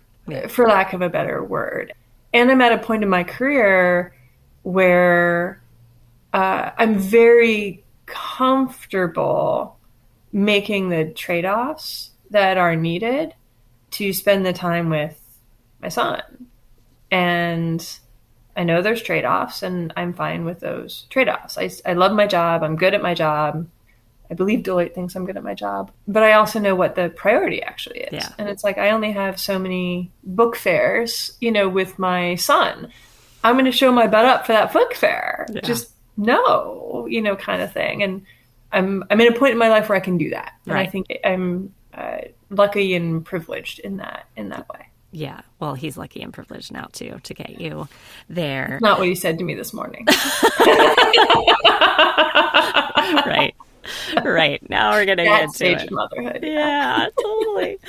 For 0.48 0.68
lack 0.68 0.94
of 0.94 1.02
a 1.02 1.10
better 1.10 1.44
word. 1.44 1.94
And 2.34 2.50
I'm 2.50 2.62
at 2.62 2.72
a 2.72 2.78
point 2.78 3.04
in 3.04 3.10
my 3.10 3.24
career 3.24 4.16
where 4.64 5.62
uh, 6.34 6.72
I'm 6.78 6.98
very 6.98 7.84
comfortable 8.06 9.78
making 10.32 10.90
the 10.90 11.06
trade 11.06 11.46
offs 11.46 12.12
that 12.30 12.58
are 12.58 12.76
needed 12.76 13.34
to 13.92 14.14
spend 14.14 14.46
the 14.46 14.54
time 14.54 14.90
with 14.90 15.20
my 15.82 15.90
son. 15.90 16.22
And 17.10 17.86
I 18.56 18.64
know 18.64 18.82
there's 18.82 19.02
trade 19.02 19.26
offs, 19.26 19.64
and 19.64 19.92
I'm 19.98 20.14
fine 20.14 20.46
with 20.46 20.60
those 20.60 21.06
trade 21.10 21.28
offs. 21.28 21.58
I, 21.58 21.70
I 21.86 21.94
love 21.94 22.14
my 22.14 22.28
job, 22.28 22.64
I'm 22.64 22.76
good 22.76 22.94
at 22.94 23.02
my 23.02 23.14
job. 23.14 23.68
I 24.32 24.34
believe 24.34 24.62
Deloitte 24.62 24.96
thinks 24.96 25.13
I'm 25.13 25.26
good 25.26 25.36
at 25.36 25.44
my 25.44 25.54
job, 25.54 25.91
but 26.08 26.24
I 26.24 26.34
also 26.34 26.58
know 26.58 26.74
what 26.74 26.96
the 26.96 27.10
priority 27.10 27.62
actually 27.62 28.00
is. 28.00 28.13
Yeah. 28.13 28.30
And 28.38 28.48
it's 28.48 28.63
like 28.63 28.78
I 28.78 28.91
only 28.91 29.12
have 29.12 29.38
so 29.38 29.60
many 29.60 30.10
book 30.24 30.56
fairs, 30.56 31.38
you 31.41 31.52
know, 31.52 31.67
with 31.67 32.00
my 32.00 32.36
son. 32.36 32.89
I'm 33.44 33.56
going 33.56 33.65
to 33.65 33.74
show 33.74 33.91
my 33.91 34.08
butt 34.08 34.24
up 34.24 34.46
for 34.46 34.54
that 34.54 34.72
book 34.72 34.94
fair. 34.94 35.48
Yeah. 35.52 35.60
Just 35.62 35.91
no, 36.15 37.08
you 37.10 37.22
know, 37.22 37.36
kind 37.36 37.62
of 37.62 37.74
thing. 37.74 38.04
And 38.04 38.26
I'm 38.72 39.04
I'm 39.10 39.20
in 39.20 39.34
a 39.34 39.38
point 39.38 39.52
in 39.52 39.58
my 39.58 39.67
life 39.67 39.89
where 39.89 39.98
I 39.98 40.02
can 40.02 40.17
do 40.17 40.30
that, 40.30 40.54
and 40.65 40.78
I 40.78 40.86
think 40.86 41.08
I'm 41.26 41.74
uh, 41.94 42.20
lucky 42.50 42.96
and 42.96 43.26
privileged 43.26 43.80
in 43.80 43.98
that 43.98 44.28
in 44.38 44.48
that 44.50 44.70
way. 44.70 44.88
Yeah. 45.12 45.41
Well, 45.60 45.74
he's 45.74 45.98
lucky 45.98 46.22
and 46.22 46.32
privileged 46.34 46.72
now, 46.72 46.88
too, 46.94 47.20
to 47.24 47.34
get 47.34 47.60
you 47.60 47.89
there. 48.30 48.80
Not 48.82 48.98
what 48.98 49.10
he 49.10 49.15
said 49.15 49.38
to 49.39 49.44
me 49.44 49.56
this 49.56 49.74
morning. 49.74 50.08
right. 53.26 53.54
Right. 54.24 54.67
Now 54.70 54.91
we're 54.91 55.06
going 55.06 55.17
to 55.17 55.24
get 55.24 55.30
that 55.30 55.44
into 55.44 55.56
stage 55.56 55.82
it. 55.82 55.86
of 55.86 55.91
motherhood. 55.91 56.39
Yeah, 56.44 57.08
totally. 57.22 57.80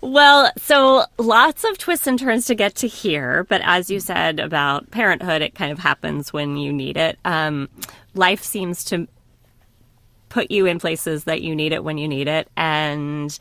well, 0.00 0.52
so 0.56 1.04
lots 1.18 1.64
of 1.64 1.78
twists 1.78 2.06
and 2.06 2.18
turns 2.18 2.46
to 2.46 2.54
get 2.54 2.74
to 2.76 2.88
here, 2.88 3.44
but 3.44 3.60
as 3.64 3.90
you 3.90 4.00
said 4.00 4.38
about 4.40 4.90
parenthood, 4.90 5.42
it 5.42 5.54
kind 5.54 5.72
of 5.72 5.78
happens 5.78 6.32
when 6.32 6.56
you 6.56 6.72
need 6.72 6.96
it. 6.96 7.18
Um, 7.24 7.68
life 8.14 8.42
seems 8.42 8.84
to 8.86 9.08
put 10.28 10.50
you 10.50 10.66
in 10.66 10.78
places 10.78 11.24
that 11.24 11.42
you 11.42 11.54
need 11.54 11.72
it 11.72 11.84
when 11.84 11.98
you 11.98 12.08
need 12.08 12.28
it. 12.28 12.48
And 12.56 13.36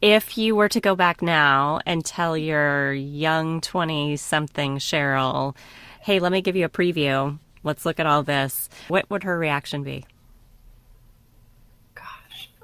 if 0.00 0.38
you 0.38 0.54
were 0.54 0.68
to 0.68 0.80
go 0.80 0.94
back 0.94 1.22
now 1.22 1.80
and 1.86 2.04
tell 2.04 2.36
your 2.36 2.92
young 2.92 3.60
20 3.60 4.16
something 4.16 4.78
Sheryl, 4.78 5.56
hey, 6.02 6.20
let 6.20 6.32
me 6.32 6.40
give 6.40 6.56
you 6.56 6.64
a 6.64 6.70
preview, 6.70 7.38
let's 7.64 7.84
look 7.84 7.98
at 8.00 8.06
all 8.06 8.22
this, 8.22 8.68
what 8.88 9.10
would 9.10 9.24
her 9.24 9.38
reaction 9.38 9.82
be? 9.82 10.04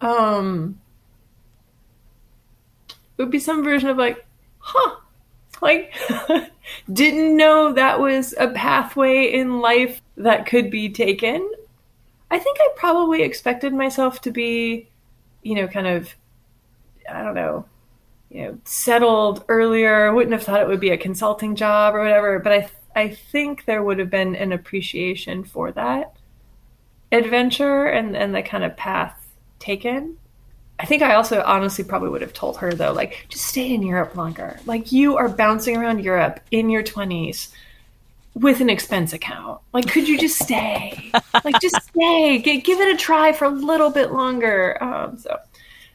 Um, 0.01 0.81
it 2.89 3.23
would 3.23 3.31
be 3.31 3.39
some 3.39 3.65
version 3.65 3.89
of 3.89 3.97
like, 3.97 4.25
huh, 4.59 4.97
like, 5.63 5.95
didn't 6.93 7.37
know 7.37 7.73
that 7.73 8.01
was 8.01 8.35
a 8.39 8.49
pathway 8.49 9.33
in 9.33 9.61
life 9.61 10.01
that 10.17 10.47
could 10.47 10.71
be 10.71 10.89
taken. 10.89 11.51
I 12.31 12.39
think 12.39 12.59
I 12.61 12.69
probably 12.77 13.23
expected 13.23 13.73
myself 13.73 14.21
to 14.23 14.31
be, 14.31 14.89
you 15.43 15.55
know, 15.55 15.69
kind 15.69 15.87
of, 15.87 16.15
I 17.11 17.23
don't 17.23 17.35
know, 17.35 17.65
you 18.31 18.43
know, 18.43 18.59
settled 18.65 19.45
earlier. 19.49 20.13
Wouldn't 20.13 20.33
have 20.33 20.43
thought 20.43 20.61
it 20.61 20.69
would 20.69 20.81
be 20.81 20.91
a 20.91 20.99
consulting 20.99 21.55
job 21.55 21.95
or 21.95 22.01
whatever, 22.01 22.39
but 22.39 22.53
I, 22.53 22.69
I 22.95 23.09
think 23.09 23.65
there 23.65 23.83
would 23.83 23.99
have 23.99 24.11
been 24.11 24.35
an 24.35 24.53
appreciation 24.53 25.45
for 25.45 25.71
that 25.73 26.17
adventure 27.13 27.87
and, 27.87 28.17
and 28.17 28.35
the 28.35 28.43
kind 28.43 28.65
of 28.65 28.77
path 28.77 29.26
taken. 29.59 30.16
I 30.79 30.85
think 30.85 31.03
I 31.03 31.14
also 31.14 31.42
honestly 31.42 31.85
probably 31.85 32.11
would 32.11 32.21
have 32.21 32.35
told 32.35 32.59
her 32.59 32.73
though, 32.75 32.92
like, 32.92 33.27
just 33.29 33.47
stay 33.47 33.73
in 33.73 33.83
Europe 33.83 34.14
longer. 34.14 34.61
Like 34.66 34.92
you 34.92 35.16
are 35.16 35.29
bouncing 35.29 35.77
around 35.77 36.05
Europe 36.05 36.40
in 36.51 36.69
your 36.69 36.83
twenties 36.83 37.51
with 38.35 38.61
an 38.61 38.69
expense 38.69 39.14
account. 39.14 39.61
Like, 39.73 39.88
could 39.88 40.07
you 40.07 40.19
just 40.19 40.38
stay? 40.38 41.11
like, 41.45 41.59
just 41.61 41.81
stay. 41.83 42.40
G- 42.42 42.61
give 42.61 42.81
it 42.81 42.95
a 42.95 42.99
try 42.99 43.33
for 43.33 43.47
a 43.47 43.51
little 43.51 43.90
bit 43.90 44.12
longer. 44.12 44.77
Um, 44.83 45.16
so, 45.16 45.38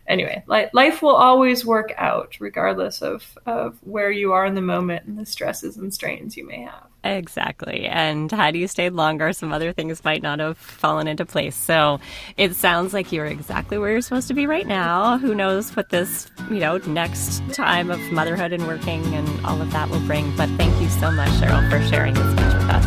anyway, 0.07 0.43
li- 0.47 0.69
life 0.73 1.03
will 1.03 1.15
always 1.15 1.63
work 1.63 1.93
out, 1.97 2.37
regardless 2.39 3.03
of 3.03 3.23
of 3.45 3.77
where 3.83 4.09
you 4.09 4.33
are 4.33 4.45
in 4.47 4.55
the 4.55 4.61
moment 4.61 5.05
and 5.05 5.17
the 5.17 5.25
stresses 5.25 5.77
and 5.77 5.93
strains 5.93 6.35
you 6.35 6.47
may 6.47 6.61
have. 6.61 6.87
Exactly. 7.03 7.87
And 7.87 8.31
had 8.31 8.55
you 8.55 8.67
stayed 8.67 8.93
longer, 8.93 9.33
some 9.33 9.51
other 9.51 9.73
things 9.73 10.03
might 10.03 10.21
not 10.21 10.39
have 10.39 10.57
fallen 10.57 11.07
into 11.07 11.25
place. 11.25 11.55
So 11.55 11.99
it 12.37 12.55
sounds 12.55 12.93
like 12.93 13.11
you're 13.11 13.25
exactly 13.25 13.77
where 13.77 13.91
you're 13.91 14.01
supposed 14.01 14.27
to 14.27 14.35
be 14.35 14.45
right 14.45 14.67
now. 14.67 15.17
Who 15.17 15.33
knows 15.33 15.75
what 15.75 15.89
this, 15.89 16.29
you 16.49 16.59
know, 16.59 16.77
next 16.77 17.41
time 17.53 17.89
of 17.89 17.99
motherhood 18.11 18.53
and 18.53 18.67
working 18.67 19.03
and 19.15 19.45
all 19.45 19.59
of 19.61 19.71
that 19.71 19.89
will 19.89 19.99
bring. 20.01 20.35
But 20.35 20.49
thank 20.51 20.79
you 20.79 20.89
so 20.89 21.09
much, 21.11 21.29
Sheryl, 21.31 21.67
for 21.71 21.83
sharing 21.89 22.13
this 22.13 22.35
much 22.35 22.53
with 22.53 22.69
us. 22.69 22.85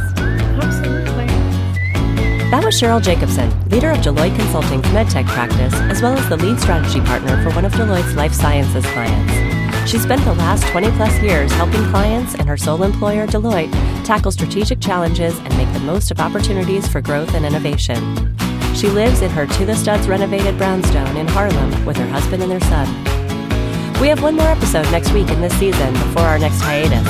Absolutely. 0.62 1.27
That 2.50 2.62
was 2.64 2.81
Sheryl 2.81 3.03
Jacobson, 3.03 3.68
leader 3.68 3.90
of 3.90 3.98
Deloitte 3.98 4.37
Consulting's 4.37 4.87
MedTech 4.87 5.27
practice, 5.27 5.74
as 5.74 6.00
well 6.00 6.16
as 6.16 6.29
the 6.29 6.37
lead 6.37 6.61
strategy 6.61 7.00
partner 7.00 7.42
for 7.42 7.53
one 7.57 7.64
of 7.64 7.72
Deloitte's 7.72 8.14
life 8.14 8.33
sciences 8.33 8.87
clients. 8.87 9.53
She 9.87 9.99
spent 9.99 10.25
the 10.25 10.35
last 10.35 10.66
20 10.68 10.90
plus 10.92 11.20
years 11.23 11.53
helping 11.53 11.85
clients 11.90 12.35
and 12.35 12.49
her 12.49 12.57
sole 12.57 12.83
employer, 12.83 13.27
Deloitte, 13.27 13.73
tackle 14.05 14.33
strategic 14.33 14.81
challenges 14.81 15.38
and 15.38 15.57
make 15.57 15.73
the 15.73 15.81
most 15.81 16.11
of 16.11 16.20
opportunities 16.20 16.88
for 16.88 17.01
growth 17.01 17.35
and 17.35 17.44
innovation. 17.44 18.35
She 18.75 18.88
lives 18.88 19.20
in 19.20 19.31
her 19.31 19.47
to 19.47 19.64
the 19.64 19.77
studs 19.77 20.09
renovated 20.09 20.57
brownstone 20.59 21.16
in 21.16 21.29
Harlem 21.29 21.85
with 21.85 21.97
her 21.99 22.09
husband 22.09 22.42
and 22.42 22.51
their 22.51 22.61
son. 22.62 22.88
We 24.01 24.09
have 24.09 24.23
one 24.23 24.37
more 24.37 24.49
episode 24.49 24.90
next 24.90 25.12
week 25.12 25.29
in 25.29 25.40
this 25.40 25.57
season 25.59 25.92
before 25.92 26.23
our 26.23 26.38
next 26.38 26.61
hiatus. 26.61 27.07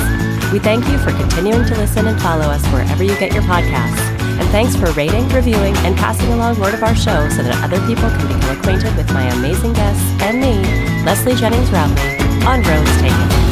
We 0.51 0.59
thank 0.59 0.85
you 0.87 0.97
for 0.99 1.11
continuing 1.11 1.65
to 1.65 1.75
listen 1.75 2.07
and 2.07 2.21
follow 2.21 2.45
us 2.45 2.65
wherever 2.67 3.03
you 3.03 3.17
get 3.17 3.33
your 3.33 3.43
podcasts. 3.43 3.99
And 4.37 4.47
thanks 4.49 4.75
for 4.75 4.91
rating, 4.91 5.27
reviewing, 5.29 5.75
and 5.77 5.95
passing 5.97 6.31
along 6.33 6.59
word 6.59 6.73
of 6.73 6.83
our 6.83 6.95
show 6.95 7.29
so 7.29 7.41
that 7.41 7.63
other 7.63 7.79
people 7.87 8.09
can 8.09 8.27
become 8.27 8.57
acquainted 8.57 8.95
with 8.95 9.11
my 9.13 9.23
amazing 9.33 9.73
guests 9.73 10.03
and 10.21 10.39
me, 10.39 10.61
Leslie 11.03 11.35
Jennings 11.35 11.71
Rowley, 11.71 12.24
on 12.45 12.61
Roads 12.61 13.01
Taken. 13.01 13.44